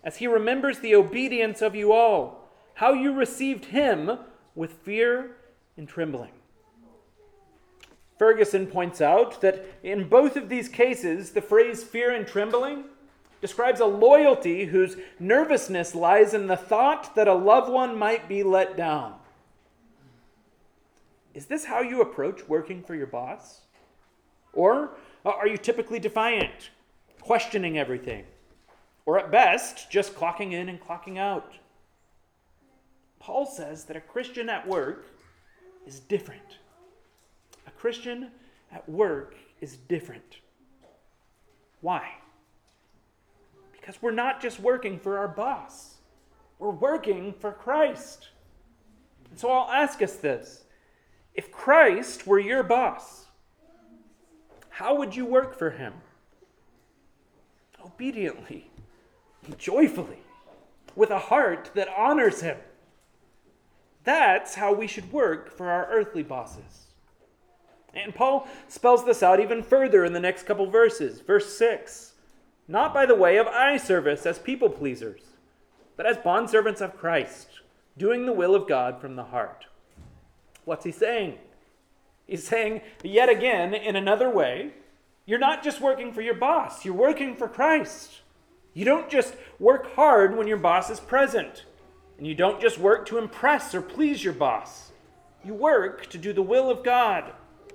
as 0.04 0.18
he 0.18 0.26
remembers 0.26 0.80
the 0.80 0.96
obedience 0.96 1.62
of 1.62 1.76
you 1.76 1.94
all, 1.94 2.50
how 2.74 2.94
you 2.94 3.14
received 3.14 3.66
him 3.66 4.18
with 4.56 4.74
fear 4.74 5.36
and 5.78 5.88
trembling. 5.88 6.32
Ferguson 8.18 8.66
points 8.66 9.02
out 9.02 9.40
that 9.42 9.68
in 9.84 10.10
both 10.10 10.36
of 10.36 10.50
these 10.50 10.68
cases, 10.68 11.30
the 11.30 11.44
phrase 11.44 11.84
fear 11.84 12.10
and 12.10 12.26
trembling 12.26 12.86
describes 13.42 13.80
a 13.80 13.86
loyalty 13.86 14.66
whose 14.66 14.98
nervousness 15.20 15.96
lies 15.96 16.34
in 16.34 16.48
the 16.48 16.58
thought 16.58 17.16
that 17.16 17.28
a 17.28 17.34
loved 17.34 17.72
one 17.72 17.98
might 17.98 18.28
be 18.28 18.44
let 18.44 18.76
down. 18.76 19.16
Is 21.34 21.46
this 21.46 21.66
how 21.66 21.82
you 21.82 22.02
approach 22.02 22.48
working 22.48 22.84
for 22.84 22.96
your 22.96 23.08
boss? 23.08 23.62
Or 24.54 24.98
uh, 25.26 25.30
are 25.30 25.48
you 25.48 25.58
typically 25.58 26.00
defiant, 26.00 26.72
questioning 27.22 27.78
everything? 27.78 28.26
Or 29.06 29.20
at 29.20 29.32
best, 29.32 29.90
just 29.90 30.16
clocking 30.16 30.52
in 30.52 30.70
and 30.70 30.82
clocking 30.82 31.18
out? 31.18 31.54
Paul 33.20 33.46
says 33.46 33.86
that 33.86 33.98
a 33.98 34.02
Christian 34.02 34.50
at 34.50 34.68
work 34.68 35.06
is 35.86 36.00
different. 36.00 36.58
A 37.68 37.72
Christian 37.72 38.32
at 38.72 38.88
work 38.90 39.36
is 39.62 39.78
different. 39.78 40.40
Why? 41.82 42.10
Because 43.80 44.02
we're 44.02 44.12
not 44.12 44.42
just 44.42 44.60
working 44.60 45.00
for 45.00 45.18
our 45.18 45.28
boss, 45.28 45.96
we're 46.58 46.70
working 46.70 47.34
for 47.34 47.52
Christ. 47.52 48.30
And 49.30 49.40
so 49.40 49.50
I'll 49.52 49.72
ask 49.72 50.02
us 50.02 50.16
this 50.16 50.66
if 51.34 51.52
Christ 51.52 52.28
were 52.28 52.40
your 52.40 52.64
boss, 52.64 53.28
how 54.70 54.96
would 54.96 55.16
you 55.16 55.26
work 55.26 55.58
for 55.58 55.72
him? 55.72 55.94
Obediently, 57.84 58.70
joyfully, 59.58 60.20
with 60.96 61.12
a 61.12 61.20
heart 61.20 61.72
that 61.76 61.88
honors 61.98 62.42
him. 62.42 62.58
That's 64.04 64.56
how 64.56 64.74
we 64.74 64.88
should 64.88 65.12
work 65.12 65.52
for 65.52 65.70
our 65.70 65.88
earthly 65.92 66.24
bosses. 66.24 66.88
And 67.94 68.14
Paul 68.14 68.48
spells 68.68 69.06
this 69.06 69.24
out 69.24 69.40
even 69.40 69.64
further 69.64 70.06
in 70.06 70.14
the 70.14 70.20
next 70.20 70.44
couple 70.44 70.70
verses. 70.70 71.22
Verse 71.22 71.58
6 71.58 72.09
Not 72.70 72.94
by 72.94 73.08
the 73.08 73.16
way 73.16 73.38
of 73.38 73.48
eye 73.48 73.78
service 73.78 74.28
as 74.28 74.38
people 74.38 74.70
pleasers, 74.70 75.22
but 75.98 76.06
as 76.06 76.18
bondservants 76.18 76.82
of 76.82 76.96
Christ, 76.96 77.48
doing 77.98 78.28
the 78.28 78.32
will 78.32 78.54
of 78.54 78.68
God 78.68 79.02
from 79.02 79.16
the 79.16 79.24
heart. 79.24 79.66
What's 80.66 80.86
he 80.86 80.92
saying? 80.92 81.40
He's 82.28 82.48
saying, 82.48 82.82
yet 83.04 83.28
again, 83.28 83.74
in 83.74 83.96
another 83.96 84.30
way, 84.30 84.74
you're 85.26 85.40
not 85.40 85.64
just 85.64 85.82
working 85.82 86.14
for 86.14 86.22
your 86.22 86.36
boss, 86.36 86.86
you're 86.86 86.94
working 86.94 87.36
for 87.36 87.48
Christ. 87.48 88.22
You 88.76 88.86
don't 88.86 89.10
just 89.10 89.34
work 89.60 89.96
hard 89.96 90.38
when 90.38 90.48
your 90.48 90.58
boss 90.58 90.92
is 90.92 91.00
present. 91.00 91.66
And 92.20 92.28
you 92.28 92.36
don't 92.36 92.62
just 92.62 92.78
work 92.78 93.08
to 93.08 93.18
impress 93.18 93.74
or 93.74 93.82
please 93.82 94.24
your 94.24 94.34
boss. 94.34 94.92
You 95.44 95.56
work 95.56 96.06
to 96.12 96.20
do 96.20 96.34
the 96.34 96.44
will 96.44 96.70
of 96.70 96.84
God 96.84 97.34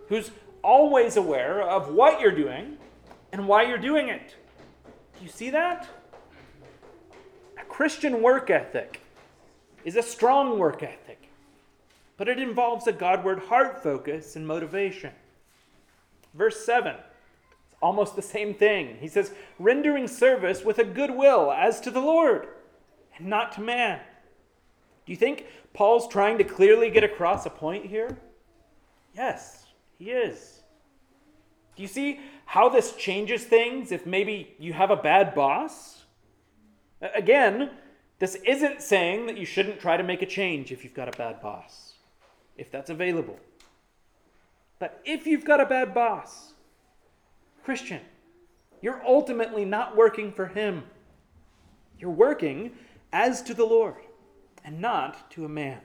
who's 0.08 0.30
always 0.62 1.16
aware 1.16 1.62
of 1.62 1.92
what 1.92 2.20
you're 2.20 2.30
doing 2.30 2.76
and 3.32 3.48
why 3.48 3.64
you're 3.64 3.76
doing 3.76 4.08
it. 4.08 4.36
Do 5.18 5.24
you 5.24 5.30
see 5.30 5.50
that? 5.50 5.88
A 7.58 7.64
Christian 7.64 8.22
work 8.22 8.50
ethic 8.50 9.00
is 9.84 9.96
a 9.96 10.02
strong 10.02 10.58
work 10.58 10.82
ethic, 10.82 11.28
but 12.16 12.28
it 12.28 12.38
involves 12.38 12.86
a 12.86 12.92
Godward 12.92 13.40
heart 13.40 13.82
focus 13.82 14.36
and 14.36 14.46
motivation. 14.46 15.12
Verse 16.34 16.64
7 16.64 16.96
it's 17.66 17.76
almost 17.80 18.16
the 18.16 18.22
same 18.22 18.54
thing. 18.54 18.96
He 19.00 19.08
says, 19.08 19.32
rendering 19.58 20.08
service 20.08 20.64
with 20.64 20.78
a 20.78 20.84
good 20.84 21.10
will 21.10 21.52
as 21.52 21.80
to 21.82 21.90
the 21.90 22.00
Lord 22.00 22.48
and 23.16 23.26
not 23.26 23.52
to 23.52 23.60
man. 23.60 24.00
Do 25.06 25.12
you 25.12 25.16
think 25.16 25.46
Paul's 25.72 26.08
trying 26.08 26.38
to 26.38 26.44
clearly 26.44 26.90
get 26.90 27.04
across 27.04 27.46
a 27.46 27.50
point 27.50 27.86
here? 27.86 28.16
Yes. 29.14 29.64
He 29.98 30.10
is. 30.10 30.62
Do 31.76 31.82
you 31.82 31.88
see 31.88 32.20
how 32.54 32.68
this 32.68 32.92
changes 32.94 33.42
things 33.42 33.90
if 33.90 34.06
maybe 34.06 34.54
you 34.60 34.72
have 34.72 34.92
a 34.92 34.96
bad 34.96 35.34
boss? 35.34 36.04
Again, 37.12 37.68
this 38.20 38.36
isn't 38.46 38.80
saying 38.80 39.26
that 39.26 39.36
you 39.36 39.44
shouldn't 39.44 39.80
try 39.80 39.96
to 39.96 40.04
make 40.04 40.22
a 40.22 40.26
change 40.26 40.70
if 40.70 40.84
you've 40.84 40.94
got 40.94 41.12
a 41.12 41.18
bad 41.18 41.40
boss, 41.42 41.94
if 42.56 42.70
that's 42.70 42.90
available. 42.90 43.40
But 44.78 45.00
if 45.04 45.26
you've 45.26 45.44
got 45.44 45.60
a 45.60 45.66
bad 45.66 45.92
boss, 45.92 46.52
Christian, 47.64 48.02
you're 48.80 49.02
ultimately 49.04 49.64
not 49.64 49.96
working 49.96 50.30
for 50.30 50.46
him. 50.46 50.84
You're 51.98 52.12
working 52.12 52.70
as 53.12 53.42
to 53.42 53.54
the 53.54 53.64
Lord 53.64 53.96
and 54.64 54.80
not 54.80 55.28
to 55.32 55.44
a 55.44 55.48
man. 55.48 55.80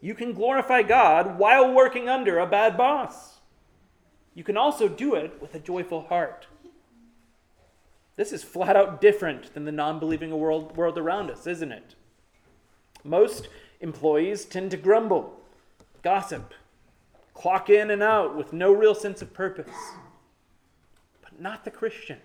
You 0.00 0.14
can 0.14 0.34
glorify 0.34 0.82
God 0.82 1.36
while 1.36 1.74
working 1.74 2.08
under 2.08 2.38
a 2.38 2.46
bad 2.46 2.76
boss. 2.76 3.35
You 4.36 4.44
can 4.44 4.58
also 4.58 4.86
do 4.86 5.14
it 5.14 5.40
with 5.40 5.54
a 5.54 5.58
joyful 5.58 6.02
heart. 6.02 6.46
This 8.16 8.34
is 8.34 8.44
flat 8.44 8.76
out 8.76 9.00
different 9.00 9.54
than 9.54 9.64
the 9.64 9.72
non 9.72 9.98
believing 9.98 10.30
world, 10.38 10.76
world 10.76 10.98
around 10.98 11.30
us, 11.30 11.46
isn't 11.46 11.72
it? 11.72 11.94
Most 13.02 13.48
employees 13.80 14.44
tend 14.44 14.70
to 14.72 14.76
grumble, 14.76 15.40
gossip, 16.02 16.52
clock 17.32 17.70
in 17.70 17.90
and 17.90 18.02
out 18.02 18.36
with 18.36 18.52
no 18.52 18.72
real 18.72 18.94
sense 18.94 19.22
of 19.22 19.32
purpose. 19.32 19.74
But 21.22 21.40
not 21.40 21.64
the 21.64 21.70
Christian. 21.70 22.18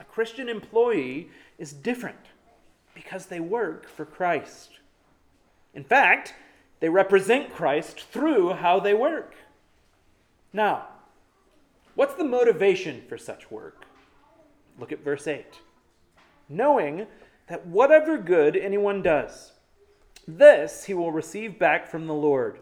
A 0.00 0.04
Christian 0.04 0.48
employee 0.48 1.30
is 1.56 1.72
different 1.72 2.26
because 2.94 3.26
they 3.26 3.38
work 3.38 3.88
for 3.88 4.04
Christ. 4.04 4.80
In 5.72 5.84
fact, 5.84 6.34
they 6.80 6.88
represent 6.88 7.54
Christ 7.54 8.00
through 8.00 8.54
how 8.54 8.80
they 8.80 8.94
work. 8.94 9.36
Now, 10.52 10.88
what's 11.94 12.14
the 12.14 12.24
motivation 12.24 13.02
for 13.08 13.16
such 13.16 13.50
work? 13.50 13.84
Look 14.78 14.92
at 14.92 15.04
verse 15.04 15.26
8. 15.26 15.44
Knowing 16.48 17.06
that 17.48 17.66
whatever 17.66 18.18
good 18.18 18.56
anyone 18.56 19.02
does, 19.02 19.52
this 20.26 20.84
he 20.84 20.94
will 20.94 21.12
receive 21.12 21.58
back 21.58 21.86
from 21.86 22.06
the 22.06 22.14
Lord, 22.14 22.58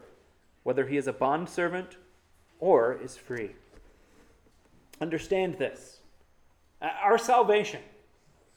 whether 0.63 0.87
he 0.87 0.97
is 0.97 1.07
a 1.07 1.13
bondservant 1.13 1.97
or 2.59 2.93
is 3.01 3.17
free. 3.17 3.51
Understand 5.01 5.55
this. 5.55 5.99
Our 6.81 7.17
salvation, 7.17 7.81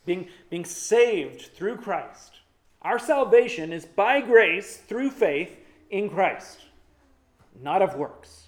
being, 0.05 0.29
being 0.51 0.65
saved 0.65 1.55
through 1.55 1.77
Christ, 1.77 2.41
our 2.83 2.99
salvation 2.99 3.73
is 3.73 3.85
by 3.87 4.21
grace 4.21 4.77
through 4.77 5.11
faith 5.11 5.57
in 5.91 6.11
Christ, 6.11 6.59
not 7.61 7.83
of 7.83 7.95
works. 7.95 8.42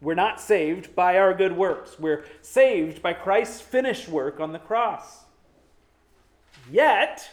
We're 0.00 0.14
not 0.14 0.40
saved 0.40 0.94
by 0.94 1.18
our 1.18 1.34
good 1.34 1.56
works. 1.56 1.98
We're 1.98 2.24
saved 2.40 3.02
by 3.02 3.12
Christ's 3.12 3.60
finished 3.60 4.08
work 4.08 4.38
on 4.38 4.52
the 4.52 4.58
cross. 4.58 5.24
Yet, 6.70 7.30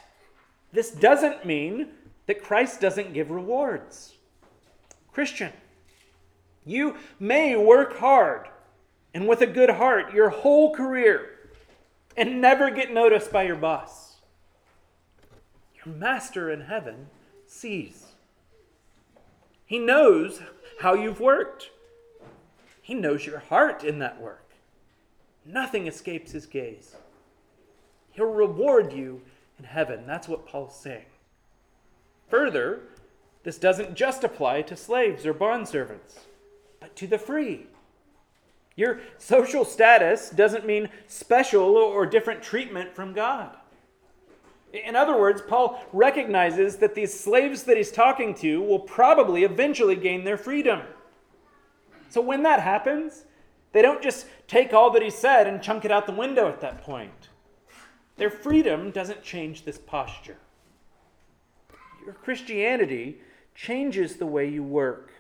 this 0.71 0.91
doesn't 0.91 1.45
mean 1.45 1.89
that 2.25 2.43
Christ 2.43 2.81
doesn't 2.81 3.13
give 3.13 3.29
rewards. 3.29 4.13
Christian, 5.13 5.53
you 6.65 6.97
may 7.19 7.55
work 7.55 7.97
hard 7.99 8.47
and 9.13 9.27
with 9.27 9.41
a 9.41 9.47
good 9.47 9.69
heart 9.69 10.13
your 10.13 10.29
whole 10.29 10.75
career 10.75 11.29
and 12.17 12.41
never 12.41 12.69
get 12.69 12.93
noticed 12.93 13.31
by 13.31 13.43
your 13.43 13.55
boss 13.55 14.17
Your 15.85 15.93
master 15.93 16.49
in 16.49 16.61
heaven 16.61 17.07
sees. 17.45 18.05
He 19.65 19.79
knows 19.79 20.41
how 20.81 20.93
you've 20.95 21.19
worked. 21.19 21.69
He 22.85 22.93
knows 22.93 23.25
your 23.25 23.39
heart 23.39 23.83
in 23.83 23.97
that 23.97 24.21
work. 24.21 24.51
Nothing 25.43 25.87
escapes 25.87 26.33
his 26.33 26.45
gaze. 26.45 26.95
He'll 28.11 28.27
reward 28.27 28.93
you 28.93 29.23
in 29.57 29.65
heaven. 29.65 30.05
That's 30.05 30.27
what 30.27 30.45
Paul's 30.45 30.79
saying. 30.79 31.07
Further, 32.29 32.81
this 33.41 33.57
doesn't 33.57 33.95
just 33.95 34.23
apply 34.23 34.61
to 34.61 34.75
slaves 34.75 35.25
or 35.25 35.33
bondservants, 35.33 36.19
but 36.79 36.95
to 36.97 37.07
the 37.07 37.17
free. 37.17 37.65
Your 38.75 38.99
social 39.17 39.65
status 39.65 40.29
doesn't 40.29 40.67
mean 40.67 40.89
special 41.07 41.77
or 41.77 42.05
different 42.05 42.43
treatment 42.43 42.93
from 42.93 43.13
God. 43.13 43.49
In 44.73 44.95
other 44.95 45.19
words, 45.19 45.41
Paul 45.41 45.83
recognizes 45.91 46.75
that 46.75 46.93
these 46.93 47.19
slaves 47.19 47.63
that 47.63 47.77
he's 47.77 47.91
talking 47.91 48.35
to 48.35 48.61
will 48.61 48.77
probably 48.77 49.43
eventually 49.43 49.95
gain 49.95 50.23
their 50.23 50.37
freedom. 50.37 50.81
So 52.15 52.21
when 52.21 52.43
that 52.43 52.61
happens, 52.61 53.25
they 53.73 53.81
don't 53.81 54.01
just 54.01 54.25
take 54.47 54.71
all 54.71 54.89
that 54.91 55.01
he 55.01 55.09
said 55.09 55.47
and 55.47 55.61
chunk 55.61 55.83
it 55.83 55.91
out 55.91 56.05
the 56.05 56.13
window 56.13 56.47
at 56.47 56.61
that 56.61 56.81
point. 56.81 57.27
Their 58.15 58.29
freedom 58.29 58.89
doesn't 58.89 59.21
change 59.21 59.65
this 59.65 59.77
posture. 59.77 60.37
Your 62.05 62.13
Christianity 62.13 63.19
changes 63.53 64.15
the 64.15 64.25
way 64.25 64.47
you 64.47 64.63
work. 64.63 65.11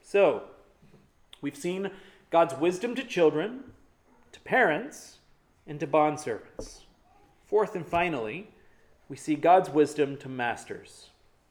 So, 0.00 0.44
we've 1.42 1.54
seen 1.54 1.90
God's 2.30 2.54
wisdom 2.54 2.94
to 2.94 3.04
children, 3.04 3.64
to 4.32 4.40
parents, 4.40 5.18
and 5.66 5.78
to 5.80 5.86
bondservants. 5.86 6.84
Fourth 7.44 7.76
and 7.76 7.86
finally, 7.86 8.48
we 9.10 9.16
see 9.16 9.34
God's 9.34 9.68
wisdom 9.68 10.16
to 10.16 10.30
masters. 10.30 11.10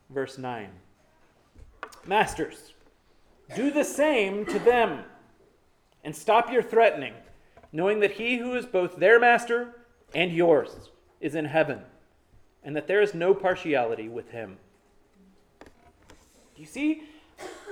Verse 0.10 0.40
9 0.40 0.72
Masters, 2.08 2.73
do 3.56 3.72
the 3.72 3.84
same 3.84 4.46
to 4.48 4.60
them, 4.60 5.04
and 6.04 6.16
stop 6.16 6.52
your 6.52 6.64
threatening, 6.64 7.14
knowing 7.72 8.00
that 8.00 8.12
he 8.12 8.38
who 8.38 8.56
is 8.56 8.66
both 8.66 8.98
their 8.98 9.20
master 9.20 9.76
and 10.14 10.32
yours 10.32 10.90
is 11.22 11.36
in 11.36 11.46
heaven, 11.46 11.82
and 12.64 12.76
that 12.76 12.88
there 12.88 13.02
is 13.02 13.14
no 13.14 13.34
partiality 13.34 14.10
with 14.10 14.30
him. 14.32 14.58
Do 15.60 16.62
you 16.62 16.68
see 16.68 17.04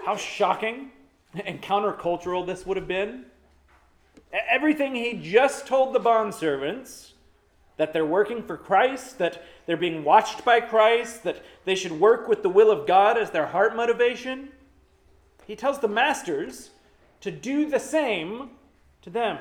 how 0.06 0.16
shocking 0.16 0.92
and 1.46 1.62
countercultural 1.62 2.46
this 2.46 2.66
would 2.66 2.78
have 2.78 2.88
been? 2.88 3.26
Everything 4.50 4.96
he 4.96 5.14
just 5.14 5.68
told 5.68 5.94
the 5.94 6.00
bondservants 6.00 7.12
that 7.78 7.94
they're 7.94 8.06
working 8.06 8.44
for 8.44 8.58
Christ, 8.58 9.18
that 9.18 9.44
they're 9.66 9.78
being 9.78 10.04
watched 10.04 10.46
by 10.46 10.62
Christ, 10.62 11.24
that 11.24 11.44
they 11.66 11.76
should 11.76 11.92
work 11.92 12.28
with 12.28 12.44
the 12.44 12.50
will 12.50 12.72
of 12.72 12.88
God 12.88 13.18
as 13.18 13.32
their 13.32 13.48
heart 13.48 13.76
motivation. 13.76 14.50
He 15.48 15.56
tells 15.56 15.80
the 15.80 15.88
masters 15.88 16.72
to 17.22 17.32
do 17.32 17.70
the 17.70 17.80
same 17.80 18.52
to 19.02 19.10
them. 19.10 19.39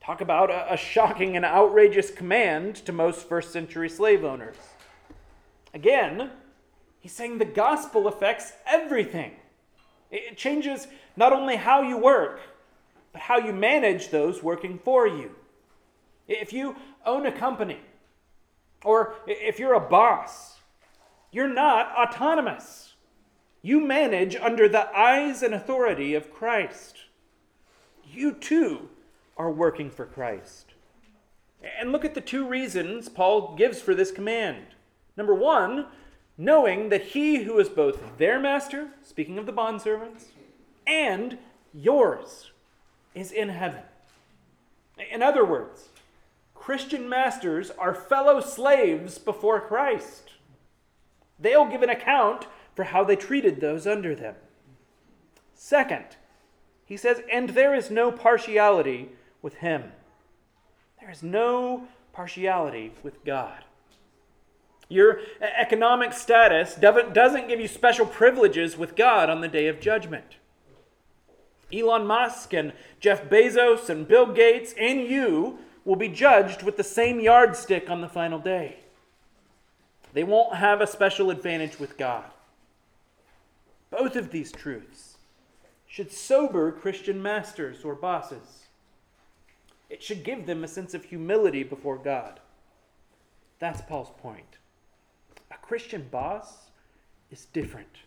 Talk 0.00 0.20
about 0.20 0.50
a, 0.50 0.74
a 0.74 0.76
shocking 0.76 1.36
and 1.36 1.44
outrageous 1.44 2.10
command 2.10 2.76
to 2.76 2.92
most 2.92 3.28
first 3.28 3.52
century 3.52 3.88
slave 3.88 4.24
owners. 4.24 4.56
Again, 5.74 6.30
he's 7.00 7.12
saying 7.12 7.38
the 7.38 7.44
gospel 7.44 8.08
affects 8.08 8.52
everything. 8.66 9.32
It 10.10 10.36
changes 10.36 10.88
not 11.16 11.32
only 11.32 11.56
how 11.56 11.82
you 11.82 11.96
work, 11.96 12.40
but 13.12 13.22
how 13.22 13.38
you 13.38 13.52
manage 13.52 14.08
those 14.08 14.42
working 14.42 14.78
for 14.78 15.06
you. 15.06 15.34
If 16.26 16.52
you 16.52 16.76
own 17.04 17.26
a 17.26 17.32
company, 17.32 17.78
or 18.84 19.14
if 19.26 19.58
you're 19.58 19.74
a 19.74 19.80
boss, 19.80 20.58
you're 21.32 21.52
not 21.52 21.92
autonomous. 21.96 22.89
You 23.62 23.80
manage 23.80 24.36
under 24.36 24.68
the 24.68 24.88
eyes 24.96 25.42
and 25.42 25.54
authority 25.54 26.14
of 26.14 26.32
Christ. 26.32 26.96
You 28.06 28.32
too 28.32 28.88
are 29.36 29.50
working 29.50 29.90
for 29.90 30.06
Christ. 30.06 30.74
And 31.78 31.92
look 31.92 32.04
at 32.04 32.14
the 32.14 32.20
two 32.20 32.46
reasons 32.46 33.08
Paul 33.08 33.54
gives 33.56 33.80
for 33.80 33.94
this 33.94 34.10
command. 34.10 34.66
Number 35.16 35.34
one, 35.34 35.86
knowing 36.38 36.88
that 36.88 37.02
he 37.02 37.44
who 37.44 37.58
is 37.58 37.68
both 37.68 38.16
their 38.16 38.40
master, 38.40 38.88
speaking 39.02 39.36
of 39.36 39.44
the 39.44 39.52
bondservants, 39.52 40.26
and 40.86 41.36
yours 41.74 42.52
is 43.14 43.30
in 43.30 43.50
heaven. 43.50 43.82
In 45.10 45.22
other 45.22 45.44
words, 45.44 45.90
Christian 46.54 47.08
masters 47.08 47.70
are 47.72 47.94
fellow 47.94 48.40
slaves 48.40 49.18
before 49.18 49.60
Christ. 49.60 50.30
They'll 51.38 51.66
give 51.66 51.82
an 51.82 51.90
account 51.90 52.46
for 52.74 52.84
how 52.84 53.04
they 53.04 53.16
treated 53.16 53.60
those 53.60 53.86
under 53.86 54.14
them. 54.14 54.34
Second, 55.54 56.16
he 56.84 56.96
says, 56.96 57.22
and 57.32 57.50
there 57.50 57.74
is 57.74 57.90
no 57.90 58.10
partiality 58.10 59.10
with 59.42 59.54
him. 59.54 59.92
There 61.00 61.10
is 61.10 61.22
no 61.22 61.84
partiality 62.12 62.92
with 63.02 63.24
God. 63.24 63.64
Your 64.88 65.20
economic 65.40 66.12
status 66.12 66.74
doesn't 66.74 67.48
give 67.48 67.60
you 67.60 67.68
special 67.68 68.06
privileges 68.06 68.76
with 68.76 68.96
God 68.96 69.30
on 69.30 69.40
the 69.40 69.48
day 69.48 69.68
of 69.68 69.80
judgment. 69.80 70.36
Elon 71.72 72.06
Musk 72.06 72.52
and 72.52 72.72
Jeff 72.98 73.28
Bezos 73.28 73.88
and 73.88 74.08
Bill 74.08 74.26
Gates 74.26 74.74
and 74.78 75.00
you 75.00 75.60
will 75.84 75.96
be 75.96 76.08
judged 76.08 76.62
with 76.62 76.76
the 76.76 76.84
same 76.84 77.20
yardstick 77.20 77.88
on 77.88 78.00
the 78.00 78.08
final 78.08 78.38
day. 78.38 78.78
They 80.12 80.24
won't 80.24 80.56
have 80.56 80.80
a 80.80 80.86
special 80.86 81.30
advantage 81.30 81.78
with 81.78 81.96
God. 81.96 82.24
Both 83.90 84.16
of 84.16 84.30
these 84.30 84.52
truths 84.52 85.18
should 85.86 86.12
sober 86.12 86.70
Christian 86.70 87.20
masters 87.20 87.84
or 87.84 87.94
bosses. 87.94 88.66
It 89.88 90.02
should 90.02 90.22
give 90.22 90.46
them 90.46 90.62
a 90.62 90.68
sense 90.68 90.94
of 90.94 91.04
humility 91.04 91.64
before 91.64 91.98
God. 91.98 92.38
That's 93.58 93.80
Paul's 93.82 94.12
point. 94.22 94.58
A 95.50 95.56
Christian 95.56 96.06
boss 96.10 96.70
is 97.30 97.46
different. 97.46 97.98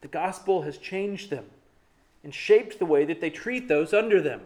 The 0.00 0.08
gospel 0.08 0.62
has 0.62 0.78
changed 0.78 1.28
them 1.28 1.44
and 2.24 2.34
shaped 2.34 2.78
the 2.78 2.86
way 2.86 3.04
that 3.04 3.20
they 3.20 3.30
treat 3.30 3.68
those 3.68 3.92
under 3.92 4.20
them 4.22 4.42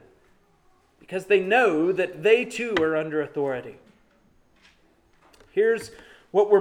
because 0.98 1.26
they 1.26 1.40
know 1.40 1.92
that 1.92 2.22
they 2.22 2.44
too 2.44 2.74
are 2.80 2.96
under 2.96 3.22
authority. 3.22 3.76
Here's 5.50 5.90
what 6.30 6.50
we're 6.50 6.60